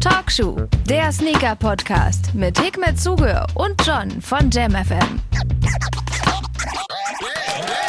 [0.00, 0.56] Talkshow,
[0.88, 5.20] der Sneaker-Podcast mit Hikmet Zuge und John von JamFM.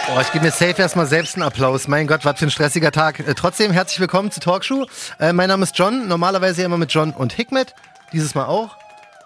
[0.07, 1.87] Boah, ich gebe mir safe erstmal selbst einen Applaus.
[1.87, 3.19] Mein Gott, was für ein stressiger Tag.
[3.19, 4.87] Äh, trotzdem herzlich willkommen zu Talkshow.
[5.19, 7.73] Äh, mein Name ist John, normalerweise immer mit John und Hikmet.
[8.11, 8.75] Dieses Mal auch.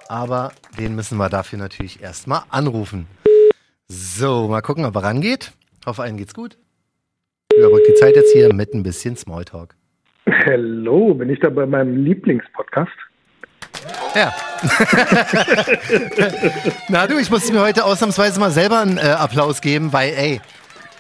[0.10, 3.08] Aber den müssen wir dafür natürlich erstmal anrufen.
[3.88, 5.54] So, mal gucken, ob er rangeht.
[5.88, 6.58] Hoffe, allen geht's gut.
[7.58, 9.76] Überbrückt die Zeit jetzt hier mit ein bisschen Smalltalk.
[10.30, 12.92] Hallo, bin ich da bei meinem Lieblingspodcast?
[14.16, 14.34] Ja.
[16.88, 20.42] Na du, ich muss mir heute ausnahmsweise mal selber einen äh, Applaus geben, weil, ey,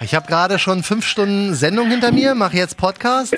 [0.02, 3.38] ich habe gerade schon fünf Stunden Sendung hinter mir, mache jetzt Podcast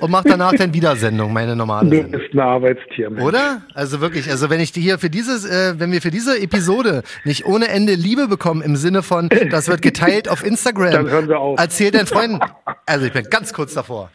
[0.00, 2.20] und mache danach dann wieder Sendung, meine normale Du Sendung.
[2.20, 3.24] bist ein Arbeitstier, Mensch.
[3.24, 3.62] Oder?
[3.74, 7.02] Also wirklich, also wenn ich die hier für dieses, äh, wenn wir für diese Episode
[7.24, 10.92] nicht ohne Ende Liebe bekommen im Sinne von, das wird geteilt auf Instagram.
[10.92, 11.58] Dann hören wir auf.
[11.58, 12.38] Erzähl deinen Freunden.
[12.86, 14.10] Also ich bin ganz kurz davor.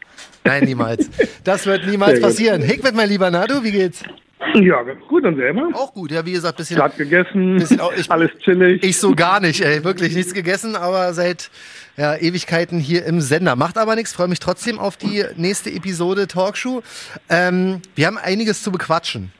[0.48, 1.10] Nein, niemals.
[1.44, 2.62] Das wird niemals passieren.
[2.62, 4.04] Hickmet, mein lieber Nadu, wie geht's?
[4.54, 5.24] Ja, ganz gut.
[5.26, 5.70] Und selber?
[5.74, 6.78] Auch gut, ja, wie gesagt, bisschen.
[6.78, 8.84] Gerade gegessen, Bisschen auch- ich- alles chillig.
[8.84, 9.84] Ich so gar nicht, ey.
[9.84, 11.50] Wirklich nichts gegessen, aber seit
[11.98, 13.56] ja, Ewigkeiten hier im Sender.
[13.56, 16.84] Macht aber nichts, freue mich trotzdem auf die nächste Episode Talkshow.
[17.30, 19.32] Ähm, wir haben einiges zu bequatschen.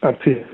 [0.00, 0.44] Erzähl.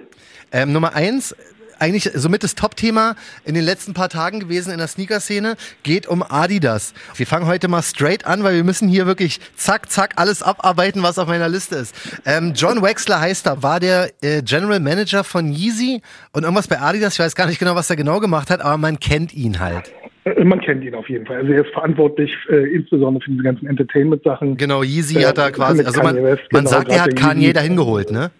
[0.50, 1.36] Ähm, Nummer eins,
[1.78, 6.22] eigentlich somit das Top-Thema in den letzten paar Tagen gewesen in der Sneaker-Szene, geht um
[6.22, 6.94] Adidas.
[7.16, 11.02] Wir fangen heute mal straight an, weil wir müssen hier wirklich zack, zack alles abarbeiten,
[11.02, 11.94] was auf meiner Liste ist.
[12.26, 16.80] Ähm, John Wexler heißt er, war der äh, General Manager von Yeezy und irgendwas bei
[16.80, 17.14] Adidas.
[17.14, 19.92] Ich weiß gar nicht genau, was er genau gemacht hat, aber man kennt ihn halt.
[20.24, 21.36] Äh, Man kennt ihn auf jeden Fall.
[21.38, 24.56] Also er ist verantwortlich äh, insbesondere für diese ganzen Entertainment-Sachen.
[24.56, 27.42] Genau, Yeezy Ja, hat er quasi, also man, West, man genau, sagt, er hat Kanye
[27.46, 27.52] Yeezy.
[27.54, 28.30] dahin geholt, ne?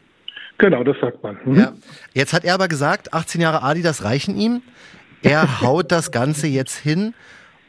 [0.59, 1.39] Genau, das sagt man.
[1.45, 1.57] Mhm.
[1.57, 1.73] Ja.
[2.15, 4.63] Jetzt hat er aber gesagt, 18 Jahre Adidas reichen ihm.
[5.23, 7.15] Er haut das Ganze jetzt hin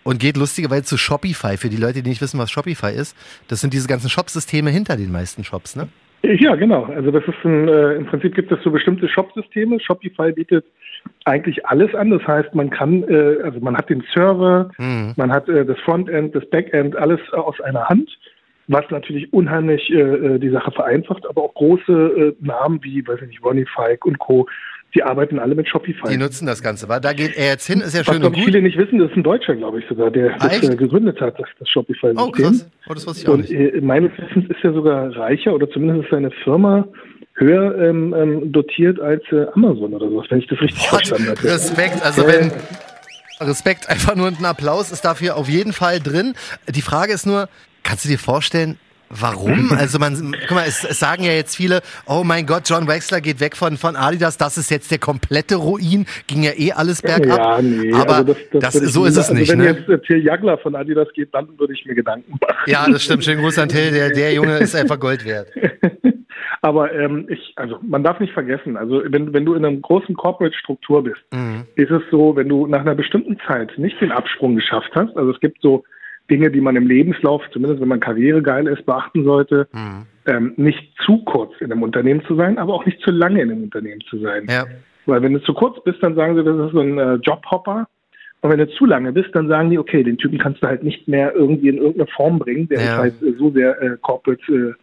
[0.04, 1.58] und geht lustigerweise zu Shopify.
[1.58, 3.16] Für die Leute, die nicht wissen, was Shopify ist,
[3.48, 5.88] das sind diese ganzen Shopsysteme hinter den meisten Shops, ne?
[6.22, 6.84] Ja, genau.
[6.84, 9.80] Also das ist ein, äh, im Prinzip gibt es so bestimmte Shop-Systeme.
[9.80, 10.66] Shopify bietet
[11.24, 12.10] eigentlich alles an.
[12.10, 15.14] Das heißt, man kann, äh, also man hat den Server, Mhm.
[15.16, 18.10] man hat äh, das Frontend, das Backend, alles aus einer Hand,
[18.70, 21.28] was natürlich unheimlich äh, äh, die Sache vereinfacht.
[21.28, 24.48] Aber auch große äh, Namen wie, weiß ich nicht, Ronnie Fike und Co.
[24.96, 26.08] Die arbeiten alle mit Shopify.
[26.10, 27.00] Die nutzen das Ganze, wa?
[27.00, 28.44] Da geht er jetzt hin, ist ja was schön und gut.
[28.44, 31.20] viele nicht wissen, das ist ein Deutscher, glaube ich sogar, der Ah, das äh, gegründet
[31.22, 32.28] hat, das, das Shopify-System.
[32.28, 32.70] Oh, krass.
[32.88, 33.52] Oh, das wusste ich auch Und nicht.
[33.52, 36.88] äh, meines Wissens ist er sogar reicher oder zumindest ist seine Firma
[37.36, 41.44] höher ähm, ähm, dotiert als äh, Amazon oder sowas, wenn ich das richtig verstanden habe.
[41.44, 42.52] Respekt, also wenn.
[43.42, 46.34] Respekt, einfach nur ein Applaus ist dafür auf jeden Fall drin.
[46.68, 47.48] Die Frage ist nur,
[47.90, 48.78] kannst du dir vorstellen,
[49.10, 49.72] warum?
[49.80, 53.20] Also man, guck mal, es, es sagen ja jetzt viele, oh mein Gott, John Wexler
[53.20, 57.02] geht weg von, von Adidas, das ist jetzt der komplette Ruin, ging ja eh alles
[57.02, 57.40] bergab.
[57.40, 59.40] Ja, nee, Aber also das, das, das, so ist es sagen.
[59.40, 59.86] nicht, also wenn ne?
[59.90, 62.56] jetzt Till Jagler von Adidas geht, dann würde ich mir Gedanken machen.
[62.68, 63.24] Ja, das stimmt.
[63.24, 65.48] Schönen Gruß an Till, der, der Junge ist einfach Gold wert.
[66.62, 70.14] Aber ähm, ich, also man darf nicht vergessen, also wenn, wenn du in einer großen
[70.16, 71.66] Corporate-Struktur bist, Mhm.
[71.76, 75.32] ist es so, wenn du nach einer bestimmten Zeit nicht den Absprung geschafft hast, also
[75.32, 75.84] es gibt so
[76.30, 80.06] Dinge, die man im Lebenslauf, zumindest wenn man karrieregeil ist, beachten sollte, Mhm.
[80.26, 83.52] ähm, nicht zu kurz in einem Unternehmen zu sein, aber auch nicht zu lange in
[83.52, 84.46] einem Unternehmen zu sein.
[84.50, 84.66] Ja.
[85.06, 87.88] Weil wenn du zu kurz bist, dann sagen sie, das ist so ein äh, Jobhopper.
[88.42, 90.84] Und wenn du zu lange bist, dann sagen die, okay, den Typen kannst du halt
[90.84, 92.70] nicht mehr irgendwie in irgendeine Form bringen.
[92.70, 92.86] Der Ja.
[92.94, 94.42] ist halt äh, so sehr äh, corporate.
[94.54, 94.74] Äh,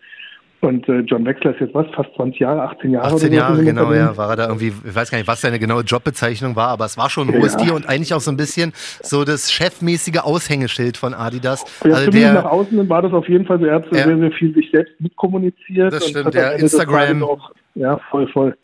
[0.60, 3.34] und äh, John Wexler ist jetzt was, fast 20 Jahre, 18 Jahre 18 oder so.
[3.36, 5.58] Jahre, in dem genau, ja, war er da irgendwie, ich weiß gar nicht, was seine
[5.58, 7.58] genaue Jobbezeichnung war, aber es war schon ein hohes Ja.
[7.60, 8.72] Tier und eigentlich auch so ein bisschen
[9.02, 11.64] so das chefmäßige Aushängeschild von Adidas.
[11.84, 13.66] Ja, Also zumindest nach der, außen war das auf jeden Fall so.
[13.66, 14.04] Er hat Ja.
[14.04, 15.92] sehr, sehr viel sich selbst mitkommuniziert.
[15.92, 17.22] Das stimmt, ja, Instagram.
[17.22, 18.56] Auch, ja, voll, voll.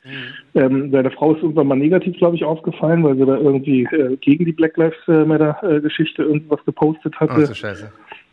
[0.54, 4.16] Ähm, seine Frau ist irgendwann mal negativ, glaube ich, aufgefallen, weil sie da irgendwie äh,
[4.16, 7.34] gegen die Black Lives äh, Matter-Geschichte irgendwas gepostet hatte.
[7.36, 7.92] oh, so scheiße.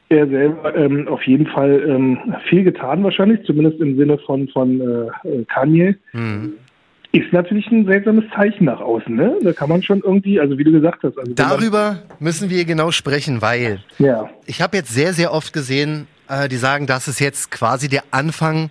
[0.09, 2.17] Er selber ähm, auf jeden Fall ähm,
[2.49, 5.95] viel getan wahrscheinlich, zumindest im Sinne von, von äh, äh, Kanye.
[6.13, 6.53] Mhm.
[7.11, 9.35] Ist natürlich ein seltsames Zeichen nach außen, ne?
[9.41, 12.91] Da kann man schon irgendwie, also wie du gesagt hast, also Darüber müssen wir genau
[12.91, 17.19] sprechen, weil ja, ich habe jetzt sehr, sehr oft gesehen, äh, die sagen, das ist
[17.19, 18.69] jetzt quasi der Anfang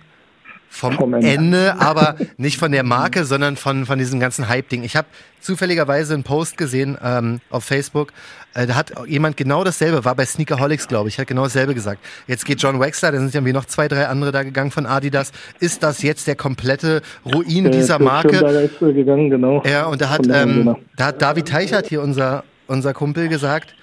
[0.69, 1.27] vom, Vom Ende.
[1.27, 4.83] Ende, aber nicht von der Marke, sondern von, von diesem ganzen Hype-Ding.
[4.83, 5.07] Ich habe
[5.41, 8.13] zufälligerweise einen Post gesehen ähm, auf Facebook,
[8.53, 11.99] äh, da hat jemand genau dasselbe, war bei Sneakerholics, glaube ich, hat genau dasselbe gesagt.
[12.27, 15.31] Jetzt geht John Wexler, da sind irgendwie noch zwei, drei andere da gegangen von Adidas.
[15.59, 18.69] Ist das jetzt der komplette Ruin äh, dieser Marke?
[18.79, 19.63] Gegangen, genau.
[19.65, 20.77] Ja, und da hat, ähm, Arena.
[20.95, 23.75] da hat David Teichert hier, unser, unser Kumpel, gesagt,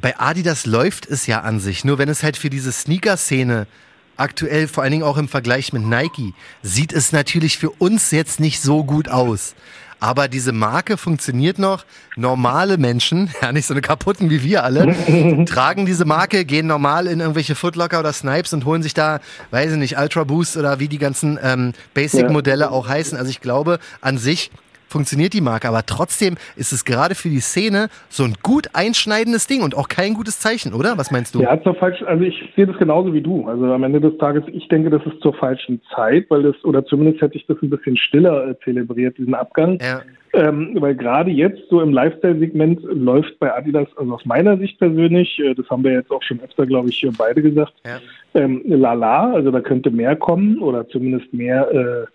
[0.00, 1.84] bei Adidas läuft es ja an sich.
[1.84, 3.66] Nur wenn es halt für diese Sneaker-Szene
[4.16, 8.40] aktuell, vor allen Dingen auch im Vergleich mit Nike, sieht es natürlich für uns jetzt
[8.40, 9.54] nicht so gut aus.
[10.00, 11.86] aber diese Marke funktioniert noch.
[12.16, 17.06] Normale Menschen, ja nicht so eine kaputten wie wir alle, tragen diese Marke, gehen normal
[17.06, 19.20] in irgendwelche Footlocker oder Snipes und holen sich da,
[19.50, 23.16] weiß ich nicht, Ultra Boost oder wie die ganzen ähm, Basic-Modelle auch heißen.
[23.16, 24.50] Also ich glaube, an sich
[24.94, 29.48] funktioniert die Marke, aber trotzdem ist es gerade für die Szene so ein gut einschneidendes
[29.48, 30.96] Ding und auch kein gutes Zeichen, oder?
[30.96, 31.40] Was meinst du?
[31.40, 33.48] Ja, zur falschen, also ich sehe das genauso wie du.
[33.48, 36.86] Also am Ende des Tages, ich denke, das ist zur falschen Zeit, weil das, oder
[36.86, 39.80] zumindest hätte ich das ein bisschen stiller äh, zelebriert, diesen Abgang.
[39.82, 40.02] Ja.
[40.32, 45.40] Ähm, weil gerade jetzt so im Lifestyle-Segment läuft bei Adidas, also aus meiner Sicht persönlich,
[45.40, 47.98] äh, das haben wir jetzt auch schon öfter, glaube ich, beide gesagt, ja.
[48.34, 52.13] ähm, lala, also da könnte mehr kommen oder zumindest mehr äh,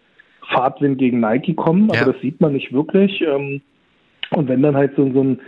[0.51, 2.05] Fahrtwind gegen Nike kommen, aber ja.
[2.05, 3.21] das sieht man nicht wirklich.
[3.21, 3.61] Ähm,
[4.31, 5.39] und wenn dann halt so, so ein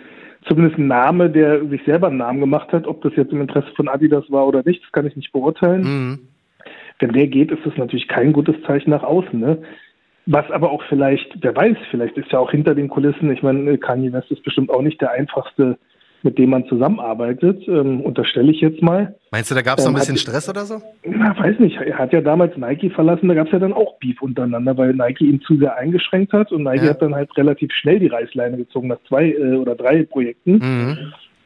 [0.48, 3.72] zumindest ein Name, der sich selber einen Namen gemacht hat, ob das jetzt im Interesse
[3.76, 5.82] von Adidas war oder nicht, das kann ich nicht beurteilen.
[5.82, 6.20] Mhm.
[7.00, 9.40] Wenn der geht, ist das natürlich kein gutes Zeichen nach außen.
[9.40, 9.60] Ne?
[10.26, 13.78] Was aber auch vielleicht, wer weiß, vielleicht ist ja auch hinter den Kulissen, ich meine,
[13.78, 15.78] Kanye West ist bestimmt auch nicht der einfachste
[16.24, 19.16] mit dem man zusammenarbeitet, ähm, unterstelle ich jetzt mal.
[19.32, 20.82] Meinst du, da gab es ähm, noch ein bisschen hat, Stress oder so?
[21.04, 21.78] Na, weiß nicht.
[21.78, 24.94] Er hat ja damals Nike verlassen, da gab es ja dann auch Beef untereinander, weil
[24.94, 26.92] Nike ihn zu sehr eingeschränkt hat und Nike ja.
[26.92, 30.54] hat dann halt relativ schnell die Reißleine gezogen nach zwei äh, oder drei Projekten.
[30.54, 30.98] Mhm.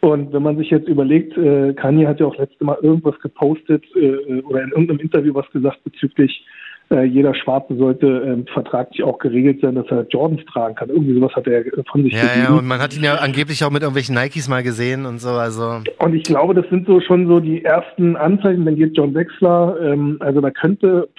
[0.01, 3.83] Und wenn man sich jetzt überlegt, äh, Kanye hat ja auch letzte Mal irgendwas gepostet
[3.95, 6.45] äh, oder in irgendeinem Interview was gesagt bezüglich
[6.91, 10.89] äh, jeder Schwarze sollte ähm, vertraglich auch geregelt sein, dass er Jordans tragen kann.
[10.89, 12.41] Irgendwie sowas hat er von sich Ja, gegeben.
[12.43, 15.29] ja, und man hat ihn ja angeblich auch mit irgendwelchen Nikes mal gesehen und so.
[15.29, 15.81] Also.
[15.99, 19.77] Und ich glaube, das sind so schon so die ersten Anzeichen, wenn geht John Wexler,
[19.81, 21.09] ähm, also da könnte,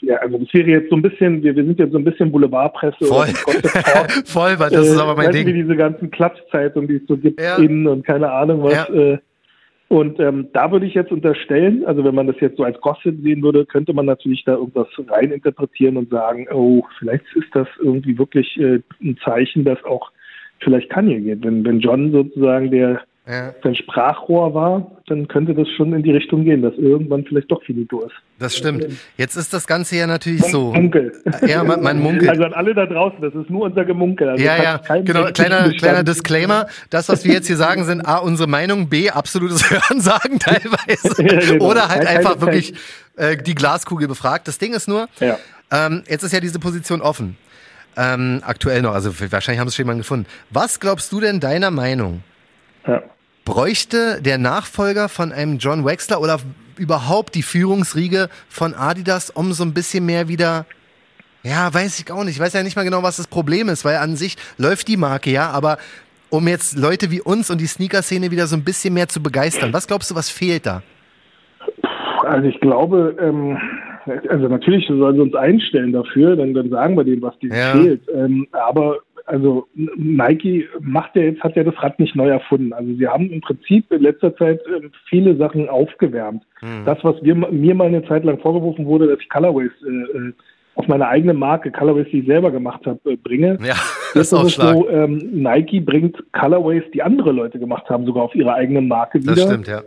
[0.00, 2.30] ja, also das wäre jetzt so ein bisschen, wir, wir sind jetzt so ein bisschen
[2.30, 3.04] Boulevardpresse.
[3.04, 3.26] Voll,
[4.24, 5.46] Voll, weil das äh, ist aber mein Ding.
[5.46, 7.56] Wie diese ganzen Klatschzeitungen, die es so gibt, ja.
[7.56, 8.88] innen und keine Ahnung was.
[8.88, 8.94] Ja.
[8.94, 9.18] Äh,
[9.88, 13.20] und ähm, da würde ich jetzt unterstellen, also wenn man das jetzt so als Gossip
[13.22, 18.16] sehen würde, könnte man natürlich da irgendwas reininterpretieren und sagen, oh, vielleicht ist das irgendwie
[18.18, 20.10] wirklich äh, ein Zeichen, dass auch
[20.60, 21.44] vielleicht Kanye geht.
[21.44, 23.54] Wenn, wenn John sozusagen der ja.
[23.62, 27.62] sein Sprachrohr war, dann könnte das schon in die Richtung gehen, dass irgendwann vielleicht doch
[27.62, 28.14] finito ist.
[28.38, 28.86] Das stimmt.
[29.16, 30.72] Jetzt ist das Ganze ja natürlich Mun so.
[30.72, 31.12] Munkel.
[31.46, 32.28] Ja, man, man munkelt.
[32.28, 34.28] Also an alle da draußen, das ist nur unser Gemunkel.
[34.28, 35.24] Also ja, ja, genau.
[35.32, 36.66] Kleiner, kleiner Disclaimer.
[36.90, 41.22] Das, was wir jetzt hier sagen, sind A, unsere Meinung, B, absolutes Hörensagen teilweise.
[41.22, 41.70] ja, genau.
[41.70, 42.74] Oder halt Keine einfach wirklich
[43.16, 44.48] äh, die Glaskugel befragt.
[44.48, 45.38] Das Ding ist nur, ja.
[45.72, 47.38] ähm, jetzt ist ja diese Position offen.
[47.96, 50.26] Ähm, aktuell noch, also wahrscheinlich haben sie es schon jemanden gefunden.
[50.50, 52.22] Was glaubst du denn deiner Meinung?
[52.86, 53.02] Ja
[53.44, 56.38] bräuchte der Nachfolger von einem John Wexler oder
[56.78, 60.66] überhaupt die Führungsriege von Adidas, um so ein bisschen mehr wieder
[61.46, 62.36] ja, weiß ich auch nicht.
[62.36, 64.96] Ich weiß ja nicht mal genau, was das Problem ist, weil an sich läuft die
[64.96, 65.76] Marke ja, aber
[66.30, 69.74] um jetzt Leute wie uns und die Sneaker-Szene wieder so ein bisschen mehr zu begeistern,
[69.74, 70.82] was glaubst du, was fehlt da?
[72.22, 73.58] Also ich glaube, ähm,
[74.30, 77.72] also natürlich sollen sie uns einstellen dafür, dann, dann sagen wir denen, was denen ja.
[77.72, 78.00] fehlt.
[78.08, 82.72] Ähm, aber also Nike macht ja jetzt, hat ja das Rad nicht neu erfunden.
[82.72, 86.42] Also sie haben im Prinzip in letzter Zeit äh, viele Sachen aufgewärmt.
[86.60, 86.84] Mhm.
[86.84, 90.32] Das, was wir, mir mal eine Zeit lang vorgeworfen wurde, dass ich Colorways äh, äh
[90.76, 93.58] auf meine eigene Marke, Colorways, die ich selber gemacht habe, äh, bringe.
[93.64, 93.74] Ja,
[94.14, 98.34] das ist auch so, ähm, Nike bringt Colorways, die andere Leute gemacht haben, sogar auf
[98.34, 99.36] ihre eigene Marke wieder.
[99.36, 99.82] Das stimmt, ja.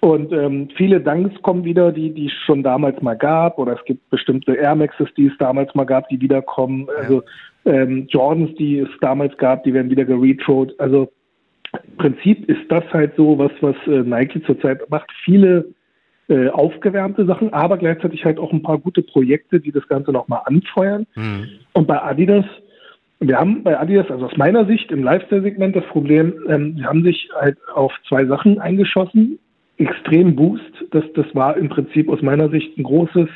[0.00, 3.84] Und ähm, viele Dunks kommen wieder, die die es schon damals mal gab, oder es
[3.86, 6.86] gibt bestimmte Air Maxes, die es damals mal gab, die wiederkommen.
[6.86, 7.02] Ja.
[7.02, 7.22] Also
[7.66, 10.74] ähm, Jordans, die es damals gab, die werden wieder geretrot.
[10.78, 11.12] Also
[11.72, 15.10] im Prinzip ist das halt so, was, was äh, Nike zurzeit macht.
[15.24, 15.66] Viele
[16.28, 20.42] äh, aufgewärmte Sachen, aber gleichzeitig halt auch ein paar gute Projekte, die das Ganze nochmal
[20.44, 21.06] anfeuern.
[21.14, 21.48] Mhm.
[21.72, 22.44] Und bei Adidas,
[23.20, 27.02] wir haben bei Adidas, also aus meiner Sicht im Lifestyle-Segment das Problem, ähm, sie haben
[27.02, 29.38] sich halt auf zwei Sachen eingeschossen.
[29.78, 33.28] Extrem Boost, das, das war im Prinzip aus meiner Sicht ein großes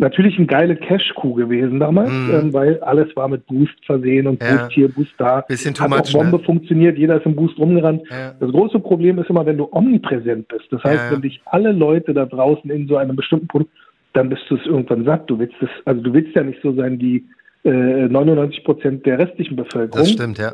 [0.00, 2.30] natürlich eine geile Cash-Coup gewesen damals, mm.
[2.32, 4.56] ähm, weil alles war mit Boost versehen und ja.
[4.56, 5.42] Boost hier, Boost da.
[5.42, 6.42] Bisschen too Hat much, auch Bombe ne?
[6.42, 8.02] funktioniert, jeder ist im Boost rumgerannt.
[8.10, 8.34] Ja.
[8.40, 10.66] Das große Problem ist immer, wenn du omnipräsent bist.
[10.70, 11.12] Das heißt, ja.
[11.12, 13.72] wenn dich alle Leute da draußen in so einem bestimmten Produkt,
[14.12, 15.30] dann bist du es irgendwann satt.
[15.30, 17.24] Du willst es, also du willst ja nicht so sein wie
[17.64, 20.00] äh, 99 Prozent der restlichen Bevölkerung.
[20.00, 20.52] Das stimmt, ja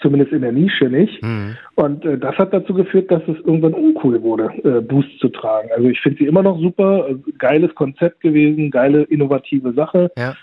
[0.00, 1.22] zumindest in der Nische nicht.
[1.22, 1.56] Mhm.
[1.74, 5.68] Und äh, das hat dazu geführt, dass es irgendwann uncool wurde, äh, Boost zu tragen.
[5.74, 10.10] Also ich finde sie immer noch super, äh, geiles Konzept gewesen, geile innovative Sache.
[10.16, 10.34] Ja.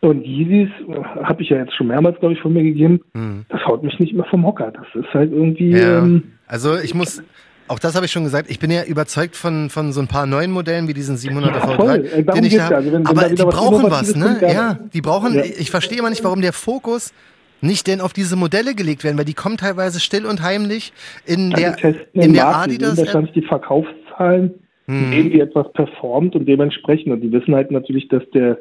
[0.00, 3.00] Und Yeezys äh, habe ich ja jetzt schon mehrmals, glaube ich, von mir gegeben.
[3.14, 3.44] Mhm.
[3.48, 4.72] Das haut mich nicht mehr vom Hocker.
[4.72, 5.70] Das ist halt irgendwie.
[5.70, 5.98] Ja.
[5.98, 7.22] Ähm, also ich muss.
[7.68, 8.48] Auch das habe ich schon gesagt.
[8.48, 11.64] Ich bin ja überzeugt von, von so ein paar neuen Modellen wie diesen 700er ja,
[11.64, 12.32] V3.
[12.32, 14.38] Den ich da, also wenn, aber wenn die brauchen was, ne?
[14.40, 15.34] Ja, die brauchen.
[15.34, 15.42] Ja.
[15.42, 17.12] Ich verstehe immer nicht, warum der Fokus
[17.60, 20.92] nicht denn auf diese Modelle gelegt werden, weil die kommen teilweise still und heimlich
[21.24, 22.98] in ja, der, in der Markt, Adidas.
[22.98, 24.54] Wahrscheinlich die Verkaufszahlen,
[24.86, 25.12] hm.
[25.12, 27.12] sehen, wie etwas performt und dementsprechend.
[27.12, 28.58] Und die wissen halt natürlich, dass der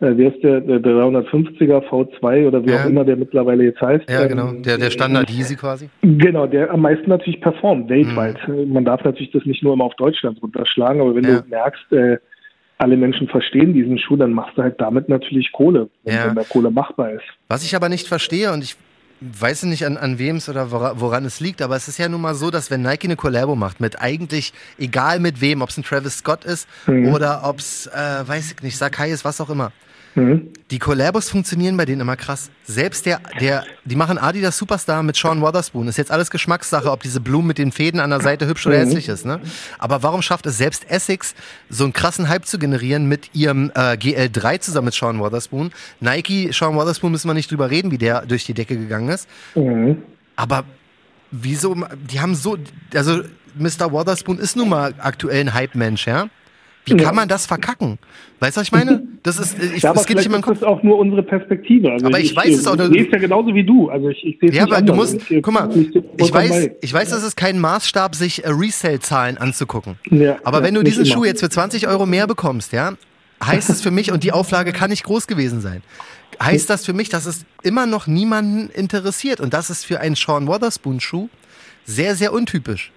[0.00, 2.82] äh, wie ist der, der 350er V2 oder wie ja.
[2.82, 4.08] auch immer der mittlerweile jetzt heißt.
[4.08, 5.88] Ja, genau, ähm, der, der Standard Easy quasi.
[6.02, 8.36] Genau, der am meisten natürlich performt, weltweit.
[8.46, 8.72] Mhm.
[8.72, 11.40] Man darf natürlich das nicht nur immer auf Deutschland runterschlagen, aber wenn ja.
[11.40, 12.18] du merkst, äh,
[12.78, 16.26] alle Menschen verstehen diesen Schuh, dann machst du halt damit natürlich Kohle, wenn, ja.
[16.26, 17.24] wenn der Kohle machbar ist.
[17.48, 18.76] Was ich aber nicht verstehe und ich
[19.20, 22.08] weiß nicht, an, an wem es oder woran, woran, es liegt, aber es ist ja
[22.08, 25.70] nun mal so, dass wenn Nike eine Collabo macht mit eigentlich, egal mit wem, ob
[25.70, 27.12] es ein Travis Scott ist mhm.
[27.12, 29.72] oder ob es, äh, weiß ich nicht, Sakai ist, was auch immer,
[30.18, 30.48] Mhm.
[30.70, 32.50] Die Collabos funktionieren bei denen immer krass.
[32.64, 35.88] Selbst der, der, die machen Adidas Superstar mit Sean Wotherspoon.
[35.88, 38.76] Ist jetzt alles Geschmackssache, ob diese Blumen mit den Fäden an der Seite hübsch oder
[38.76, 38.82] mhm.
[38.82, 39.24] hässlich ist.
[39.24, 39.40] Ne?
[39.78, 41.34] Aber warum schafft es selbst Essex,
[41.70, 45.70] so einen krassen Hype zu generieren mit ihrem äh, GL3 zusammen mit Sean Wotherspoon?
[46.00, 49.28] Nike, Sean Wotherspoon müssen wir nicht drüber reden, wie der durch die Decke gegangen ist.
[49.54, 50.02] Mhm.
[50.36, 50.64] Aber
[51.30, 51.74] wieso,
[52.10, 52.58] die haben so,
[52.94, 53.22] also
[53.54, 53.90] Mr.
[53.90, 56.28] Wotherspoon ist nun mal aktuell ein Hype-Mensch, ja?
[56.90, 57.98] Wie kann man das verkacken?
[58.40, 59.02] Weißt du, was ich meine?
[59.22, 60.54] Das ist, ich, ja, aber es geht nicht in meinen Kopf.
[60.54, 61.90] Das ist auch nur unsere Perspektive.
[61.92, 62.76] Also aber ich, ich weiß es auch.
[62.78, 63.88] Ich sehe es ja genauso wie du.
[63.88, 65.68] Also ich, ich sehe es Ja, aber du musst, ich, guck mal,
[66.16, 69.96] ich weiß, ich weiß, das ist kein Maßstab, sich äh, Resale-Zahlen anzugucken.
[70.10, 72.92] Ja, aber ja, wenn du diesen Schuh jetzt für 20 Euro mehr bekommst, ja,
[73.44, 75.82] heißt es für mich, und die Auflage kann nicht groß gewesen sein,
[76.42, 79.40] heißt das für mich, dass es immer noch niemanden interessiert.
[79.40, 81.28] Und das ist für einen Sean Wotherspoon-Schuh
[81.84, 82.92] sehr, sehr untypisch.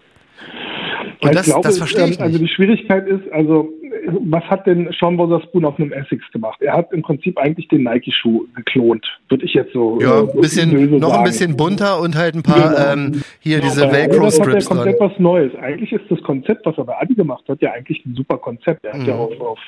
[1.22, 3.70] Und das, glaube, das verstehe ich ähm, Also die Schwierigkeit ist, also
[4.08, 6.62] was hat denn Sean Wotherspoon auf einem Essex gemacht?
[6.62, 10.00] Er hat im Prinzip eigentlich den Nike-Schuh geklont, würde ich jetzt so.
[10.02, 11.20] Ja, äh, bisschen, noch sagen.
[11.20, 12.94] ein bisschen bunter und halt ein paar genau.
[12.94, 14.54] ähm, hier genau, diese Velcro-Strips.
[14.54, 15.56] Das ist ja komplett was Neues.
[15.56, 18.86] Eigentlich ist das Konzept, was er bei Adi gemacht hat, ja eigentlich ein super Konzept.
[18.86, 19.08] Er hat mhm.
[19.08, 19.60] ja auf, auf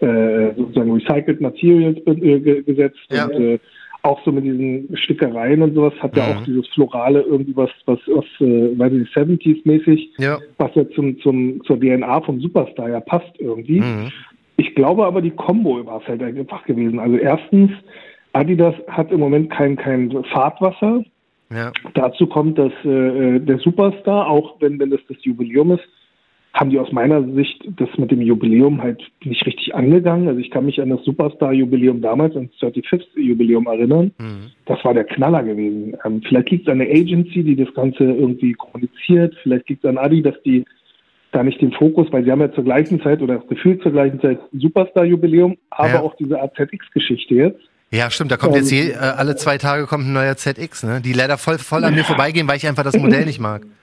[0.00, 3.26] äh, sozusagen Recycled Materials äh, gesetzt ja.
[3.26, 3.58] und äh,
[4.06, 6.18] auch so mit diesen Stickereien und sowas hat mhm.
[6.18, 10.38] ja auch dieses Florale irgendwie was, was, was, äh, weiß ich nicht, 70s mäßig, ja.
[10.58, 13.80] was ja zum, zum, zur DNA vom Superstar ja passt irgendwie.
[13.80, 14.12] Mhm.
[14.56, 16.98] Ich glaube aber, die Combo war es halt einfach gewesen.
[16.98, 17.70] Also erstens,
[18.32, 21.02] Adidas hat im Moment kein, kein Fahrtwasser.
[21.50, 21.72] Ja.
[21.94, 25.84] Dazu kommt, dass äh, der Superstar, auch wenn, wenn das das Jubiläum ist,
[26.56, 30.26] haben die aus meiner Sicht das mit dem Jubiläum halt nicht richtig angegangen.
[30.26, 34.12] Also ich kann mich an das Superstar-Jubiläum damals, ans 35th-Jubiläum erinnern.
[34.18, 34.52] Mhm.
[34.64, 35.98] Das war der Knaller gewesen.
[36.04, 39.36] Ähm, vielleicht liegt es an der Agency, die das Ganze irgendwie kommuniziert.
[39.42, 40.64] Vielleicht liegt es an Adi, dass die
[41.32, 44.18] da nicht den Fokus, weil sie haben ja zur gleichen Zeit oder gefühlt zur gleichen
[44.22, 46.00] Zeit Superstar-Jubiläum, aber ja.
[46.00, 47.60] auch diese AZX-Geschichte jetzt.
[47.90, 48.32] Ja, stimmt.
[48.32, 51.02] Da kommt jetzt je, äh, alle zwei Tage kommt ein neuer ZX, ne?
[51.02, 53.66] Die leider voll, voll an mir vorbeigehen, weil ich einfach das Modell nicht mag.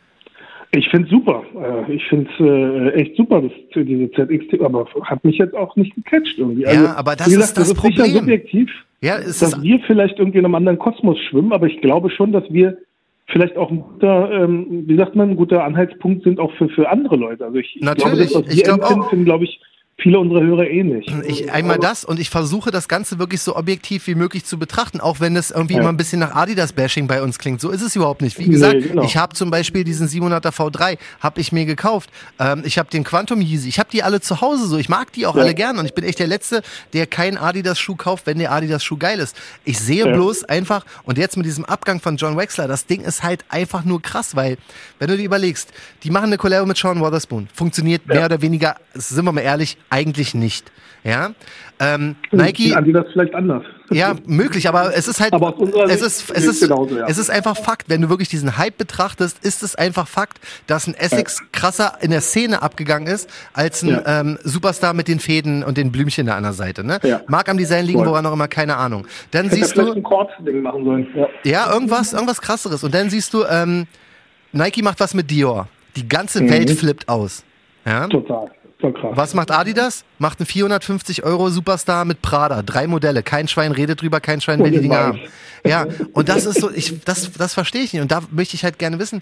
[0.75, 1.43] Ich finde es super.
[1.55, 5.75] Äh, ich finde es äh, echt super, das, diese ZX, aber hat mich jetzt auch
[5.75, 6.65] nicht gecatcht irgendwie.
[6.65, 8.05] Also, ja, aber das gesagt, ist das, das ist Problem.
[8.05, 12.09] Sicher subjektiv, ja, dass wir vielleicht irgendwie in einem anderen Kosmos schwimmen, aber ich glaube
[12.09, 12.77] schon, dass wir
[13.27, 16.89] vielleicht auch ein guter, ähm, wie sagt man, ein guter Anhaltspunkt sind auch für, für
[16.89, 17.45] andere Leute.
[17.45, 18.03] Also ich, Natürlich.
[18.03, 19.11] glaube, das, was wir ich glaube auch.
[19.11, 19.61] glaube ich,
[19.97, 21.07] viele unserer Hörer ähnlich.
[21.07, 24.57] Eh ich, einmal das und ich versuche das Ganze wirklich so objektiv wie möglich zu
[24.57, 25.81] betrachten, auch wenn es irgendwie ja.
[25.81, 27.61] immer ein bisschen nach Adidas-Bashing bei uns klingt.
[27.61, 28.37] So ist es überhaupt nicht.
[28.39, 29.03] Wie gesagt, nee, genau.
[29.03, 32.09] ich habe zum Beispiel diesen 700er V3, habe ich mir gekauft.
[32.39, 34.77] Ähm, ich habe den Quantum Yeezy, ich habe die alle zu Hause so.
[34.77, 35.43] Ich mag die auch ja.
[35.43, 38.97] alle gern und ich bin echt der Letzte, der keinen Adidas-Schuh kauft, wenn der Adidas-Schuh
[38.97, 39.37] geil ist.
[39.63, 40.13] Ich sehe ja.
[40.13, 43.85] bloß einfach, und jetzt mit diesem Abgang von John Wexler, das Ding ist halt einfach
[43.85, 44.57] nur krass, weil,
[44.99, 45.71] wenn du dir überlegst,
[46.03, 49.77] die machen eine Collabo mit Sean Wotherspoon, funktioniert mehr oder weniger, sind wir mal ehrlich,
[49.93, 50.71] eigentlich nicht.
[51.03, 51.31] Ja,
[51.79, 52.73] ähm, Nike.
[52.73, 53.63] Adidas vielleicht anders.
[53.91, 55.33] Ja, möglich, aber es ist halt,
[55.87, 57.05] es ist, es ist, genauso, ja.
[57.07, 57.89] es ist einfach Fakt.
[57.89, 62.11] Wenn du wirklich diesen Hype betrachtest, ist es einfach Fakt, dass ein Essex krasser in
[62.11, 64.21] der Szene abgegangen ist als ein ja.
[64.21, 66.85] ähm, Superstar mit den Fäden und den Blümchen da an der Seite.
[66.85, 66.99] Ne?
[67.03, 67.21] Ja.
[67.27, 69.05] Mag am Design liegen, woran auch immer, keine Ahnung.
[69.31, 70.03] Dann Hätte siehst du, ein
[70.45, 71.07] Ding machen sollen.
[71.13, 71.27] Ja.
[71.43, 72.83] ja, irgendwas, irgendwas krasseres.
[72.83, 73.87] Und dann siehst du, ähm,
[74.53, 75.67] Nike macht was mit Dior.
[75.97, 76.49] Die ganze mhm.
[76.49, 77.43] Welt flippt aus.
[77.85, 78.07] Ja?
[78.07, 78.49] Total.
[78.83, 80.05] Was macht Adidas?
[80.19, 82.61] Macht einen 450 Euro Superstar mit Prada.
[82.61, 83.23] Drei Modelle.
[83.23, 85.19] Kein Schwein redet drüber, kein Schwein will die Dinger haben.
[85.65, 88.01] Ja, und das ist so, ich, das, das verstehe ich nicht.
[88.01, 89.21] Und da möchte ich halt gerne wissen,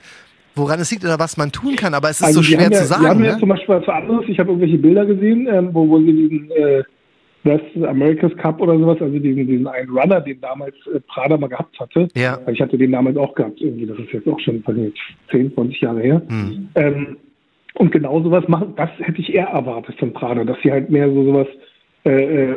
[0.56, 1.94] woran es liegt oder was man tun kann.
[1.94, 3.04] Aber es ist also so schwer ja, zu sagen.
[3.04, 3.40] Wir haben ja ne?
[3.40, 4.26] zum Beispiel was anderes.
[4.28, 6.84] Ich habe irgendwelche Bilder gesehen, ähm, wo, wo sie diesen äh,
[7.44, 11.48] West America's Cup oder sowas, also diesen, diesen einen Runner, den damals äh, Prada mal
[11.48, 12.08] gehabt hatte.
[12.16, 12.40] Ja.
[12.52, 13.60] Ich hatte den damals auch gehabt.
[13.62, 14.64] Irgendwie, das ist jetzt auch schon
[15.32, 16.22] 10, 20 Jahre her.
[16.28, 16.70] Hm.
[16.76, 17.18] Ähm,
[17.76, 21.10] und genau sowas machen, das hätte ich eher erwartet von Prada, dass sie halt mehr
[21.10, 21.48] so sowas,
[22.04, 22.56] äh, äh,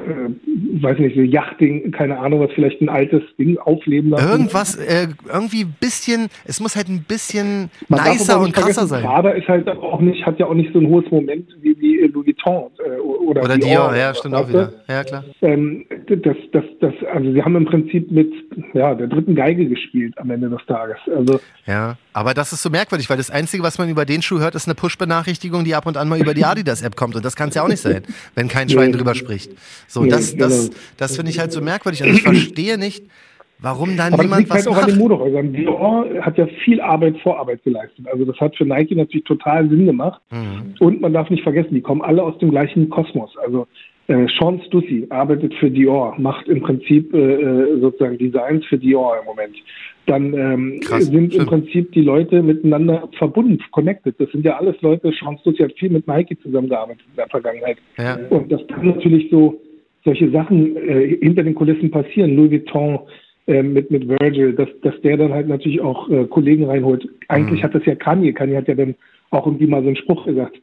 [0.80, 4.28] weiß nicht, so Yachting, keine Ahnung, was vielleicht ein altes Ding aufleben lassen.
[4.28, 9.04] Irgendwas, äh, irgendwie bisschen, es muss halt ein bisschen Man nicer und krasser sein.
[9.04, 11.98] Prada ist halt auch nicht, hat ja auch nicht so ein hohes Moment wie, wie
[12.06, 14.72] Louis Vuitton äh, oder, oder Dior, Dior ja, stimmt auch wieder.
[14.88, 15.24] Ja, klar.
[15.42, 18.32] Ähm, das, das, das, also sie haben im Prinzip mit
[18.72, 20.96] ja, der dritten Geige gespielt am Ende des Tages.
[21.14, 24.38] Also, ja, aber das ist so merkwürdig, weil das Einzige, was man über den Schuh
[24.38, 27.16] hört, ist eine Push-Benachrichtigung, die ab und an mal über die Adidas-App kommt.
[27.16, 28.04] Und das kann es ja auch nicht sein,
[28.34, 28.96] wenn kein Schwein nee.
[28.96, 29.50] drüber spricht.
[29.88, 30.80] So, nee, das, das, genau.
[30.96, 32.02] das finde ich halt so merkwürdig.
[32.02, 33.04] Und ich verstehe nicht,
[33.60, 35.52] Warum dann Aber niemand das liegt was halt auch an den Modehäusern.
[35.52, 38.06] Dior hat ja viel Arbeit, Vorarbeit geleistet.
[38.12, 40.20] Also das hat für Nike natürlich total Sinn gemacht.
[40.30, 40.74] Mhm.
[40.80, 43.34] Und man darf nicht vergessen, die kommen alle aus dem gleichen Kosmos.
[43.42, 43.66] Also
[44.08, 49.18] äh, Sean Stussy arbeitet für Dior, macht im Prinzip äh, äh sozusagen Designs für Dior
[49.18, 49.56] im Moment.
[50.06, 51.34] Dann ähm, Krass, sind stimmt.
[51.34, 54.14] im Prinzip die Leute miteinander verbunden, connected.
[54.18, 57.78] Das sind ja alles Leute, Sean Stussy hat viel mit Nike zusammengearbeitet in der Vergangenheit.
[57.96, 58.18] Ja.
[58.28, 59.60] Und das kann natürlich so
[60.04, 62.36] solche Sachen äh, hinter den Kulissen passieren.
[62.36, 62.98] Louis Vuitton,
[63.46, 67.06] äh, mit, mit Virgil, dass, dass der dann halt natürlich auch äh, Kollegen reinholt.
[67.28, 67.64] Eigentlich mhm.
[67.64, 68.94] hat das ja Kanye, Kanye hat ja dann
[69.30, 70.56] auch irgendwie mal so einen Spruch gesagt.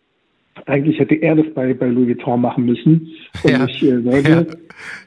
[0.65, 3.09] Eigentlich hätte er das bei, bei Louis Vuitton machen müssen
[3.43, 3.65] und ja.
[3.65, 4.47] nicht äh, Virgil.
[4.49, 4.57] Ja.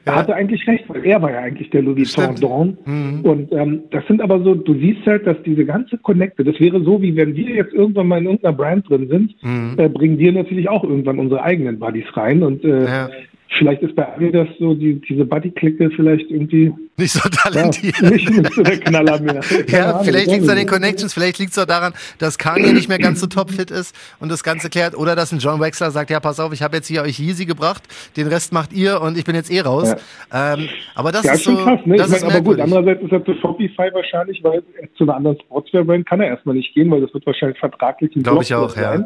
[0.05, 2.77] Er hatte eigentlich recht, weil er war ja eigentlich der Louis Vuitton Dawn.
[2.85, 3.21] Mhm.
[3.21, 6.83] Und ähm, das sind aber so, du siehst halt, dass diese ganze Connecte, das wäre
[6.83, 9.75] so, wie wenn wir jetzt irgendwann mal in irgendeiner Brand drin sind, mhm.
[9.77, 12.43] äh, bringen wir natürlich auch irgendwann unsere eigenen Buddies rein.
[12.43, 13.09] Und äh, ja.
[13.49, 17.99] Vielleicht ist bei Adidas so die, diese Buddy-Klicke vielleicht irgendwie nicht so talentiert.
[17.99, 19.41] Ja, nicht, nicht so der Knaller mehr.
[19.67, 22.73] ja, Ahnung, vielleicht liegt es an den Connections, vielleicht liegt es auch daran, dass Kanye
[22.73, 24.95] nicht mehr ganz so topfit ist und das Ganze klärt.
[24.97, 27.45] Oder dass ein John Wexler sagt, ja, pass auf, ich habe jetzt hier euch Yeezy
[27.45, 27.83] gebracht,
[28.17, 29.95] den Rest macht ihr und ich bin jetzt eh raus.
[30.31, 30.53] Ja.
[30.53, 31.95] Ähm, aber das ja, ist schon so, krass, ne?
[31.97, 34.63] Das ich mein, aber gut, andererseits ist er zu Shopify wahrscheinlich, weil
[34.97, 38.23] zu einer anderen Sportswear-Brand kann er erstmal nicht gehen, weil das wird wahrscheinlich vertraglich ein
[38.23, 39.03] Glaube ich auch, ja.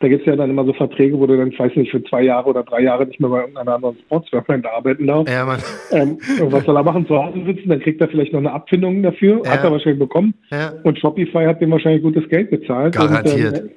[0.00, 2.02] Da gibt es ja dann immer so Verträge, wo du dann, ich weiß nicht, für
[2.04, 5.32] zwei Jahre oder drei Jahre nicht mehr bei irgendeiner anderen Sportswear-Brand arbeiten darfst.
[5.32, 5.60] Ja, Mann.
[5.92, 6.18] Ähm,
[6.50, 7.06] was soll er machen?
[7.06, 9.42] Zu Hause sitzen, dann kriegt er vielleicht noch eine Abfindung dafür.
[9.44, 9.50] Ja.
[9.50, 10.32] Hat er wahrscheinlich bekommen.
[10.50, 10.72] Ja.
[10.84, 12.94] Und Shopify hat dem wahrscheinlich gutes Geld bezahlt.
[12.94, 13.62] Garantiert.
[13.62, 13.70] Und, ähm,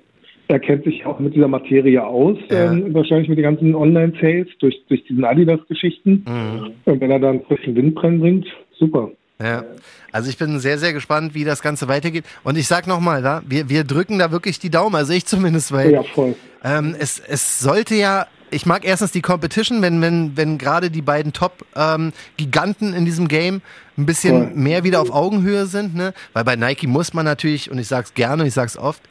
[0.48, 2.72] er kennt sich auch mit dieser Materie aus, ja.
[2.72, 6.26] ähm, wahrscheinlich mit den ganzen Online-Sales durch, durch diesen Adidas-Geschichten.
[6.26, 6.72] Mhm.
[6.86, 8.46] Und wenn er da einen frischen Wind bringt,
[8.78, 9.12] super.
[9.44, 9.64] Ja,
[10.12, 12.26] also ich bin sehr, sehr gespannt, wie das Ganze weitergeht.
[12.44, 15.72] Und ich sag nochmal, da, wir, wir drücken da wirklich die Daumen, also ich zumindest,
[15.72, 16.36] weil ja, voll.
[16.64, 21.02] Ähm, es, es sollte ja ich mag erstens die Competition, wenn, wenn, wenn gerade die
[21.02, 23.62] beiden Top-Giganten ähm, in diesem Game
[23.98, 26.14] ein bisschen mehr wieder auf Augenhöhe sind, ne?
[26.34, 29.02] Weil bei Nike muss man natürlich, und ich sag's gerne ich sag's oft,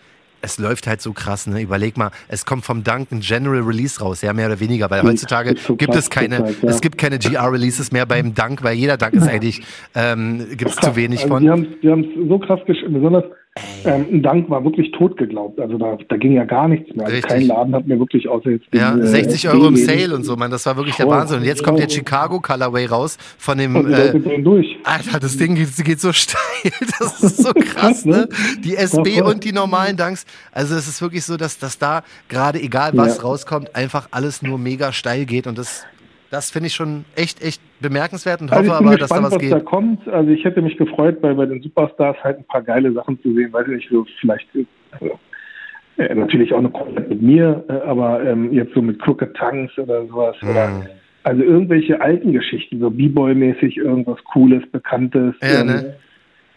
[0.42, 1.60] es läuft halt so krass, ne?
[1.60, 5.02] Überleg mal, es kommt vom Dunk ein General Release raus, ja, mehr oder weniger, weil
[5.02, 6.68] heutzutage so gibt es keine, Zeit, ja.
[6.68, 9.62] es gibt keine GR-Releases mehr beim Dunk, weil jeder Dunk ist eigentlich,
[9.94, 11.42] ähm, gibt es zu wenig also von.
[11.42, 13.24] Die haben es so krass geschrieben, besonders
[13.84, 15.60] ähm, ein Dank war wirklich tot geglaubt.
[15.60, 17.06] Also da, da ging ja gar nichts mehr.
[17.06, 18.64] Also kein Laden hat mir wirklich außer jetzt.
[18.72, 20.50] Ja, den, 60 äh, Euro im Sale und so, man.
[20.50, 21.40] Das war wirklich der Wahnsinn.
[21.40, 23.76] Und jetzt kommt der Chicago Colorway raus von dem.
[23.76, 24.78] Und äh, durch.
[24.84, 26.40] Alter, das Ding geht, geht so steil.
[26.98, 28.26] Das ist so krass, ne?
[28.64, 30.24] Die SB und die normalen Danks.
[30.52, 33.22] Also es ist wirklich so, dass, dass da gerade egal was ja.
[33.22, 35.84] rauskommt, einfach alles nur mega steil geht und das
[36.32, 39.32] das finde ich schon echt, echt bemerkenswert und also hoffe aber, gespannt, dass da was,
[39.32, 39.52] was geht.
[39.52, 40.08] Da kommt.
[40.08, 43.34] Also ich hätte mich gefreut, bei, bei den Superstars halt ein paar geile Sachen zu
[43.34, 44.48] sehen, weiß ich nicht, so vielleicht
[44.92, 45.18] also,
[45.98, 49.76] äh, natürlich auch eine Komplett mit mir, äh, aber ähm, jetzt so mit Crooked Tongues
[49.76, 50.34] oder sowas.
[50.40, 50.48] Mm.
[50.48, 50.86] Oder,
[51.24, 55.34] also irgendwelche alten Geschichten, so B-Boy-mäßig, irgendwas Cooles, Bekanntes.
[55.42, 55.96] Ja, ähm, ne?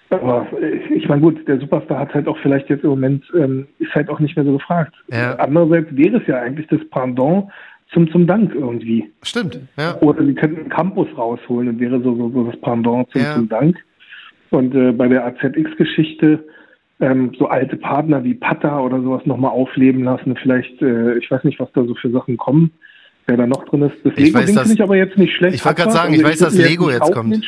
[0.10, 3.68] Aber äh, ich meine, gut, der Superstar hat halt auch vielleicht jetzt im Moment, ähm,
[3.80, 4.96] ist halt auch nicht mehr so gefragt.
[5.12, 5.36] Ja.
[5.36, 7.50] Andererseits wäre es ja eigentlich das Pendant
[7.96, 9.12] zum, zum Dank irgendwie.
[9.24, 10.00] Stimmt, ja.
[10.02, 13.34] Oder sie könnten einen Campus rausholen und wäre so, so, so das Pendant zum, ja.
[13.34, 13.78] zum Dank.
[14.52, 16.46] Und äh, bei der AZX-Geschichte
[17.00, 20.36] ähm, so alte Partner wie Pata oder sowas nochmal aufleben lassen.
[20.36, 22.72] Vielleicht, äh, ich weiß nicht, was da so für Sachen kommen
[23.28, 23.96] wer da noch drin ist.
[24.04, 25.56] Das Lego-Ding finde ich aber jetzt nicht schlecht.
[25.56, 27.44] Ich wollte gerade sagen, also ich weiß, dass Lego jetzt kommt.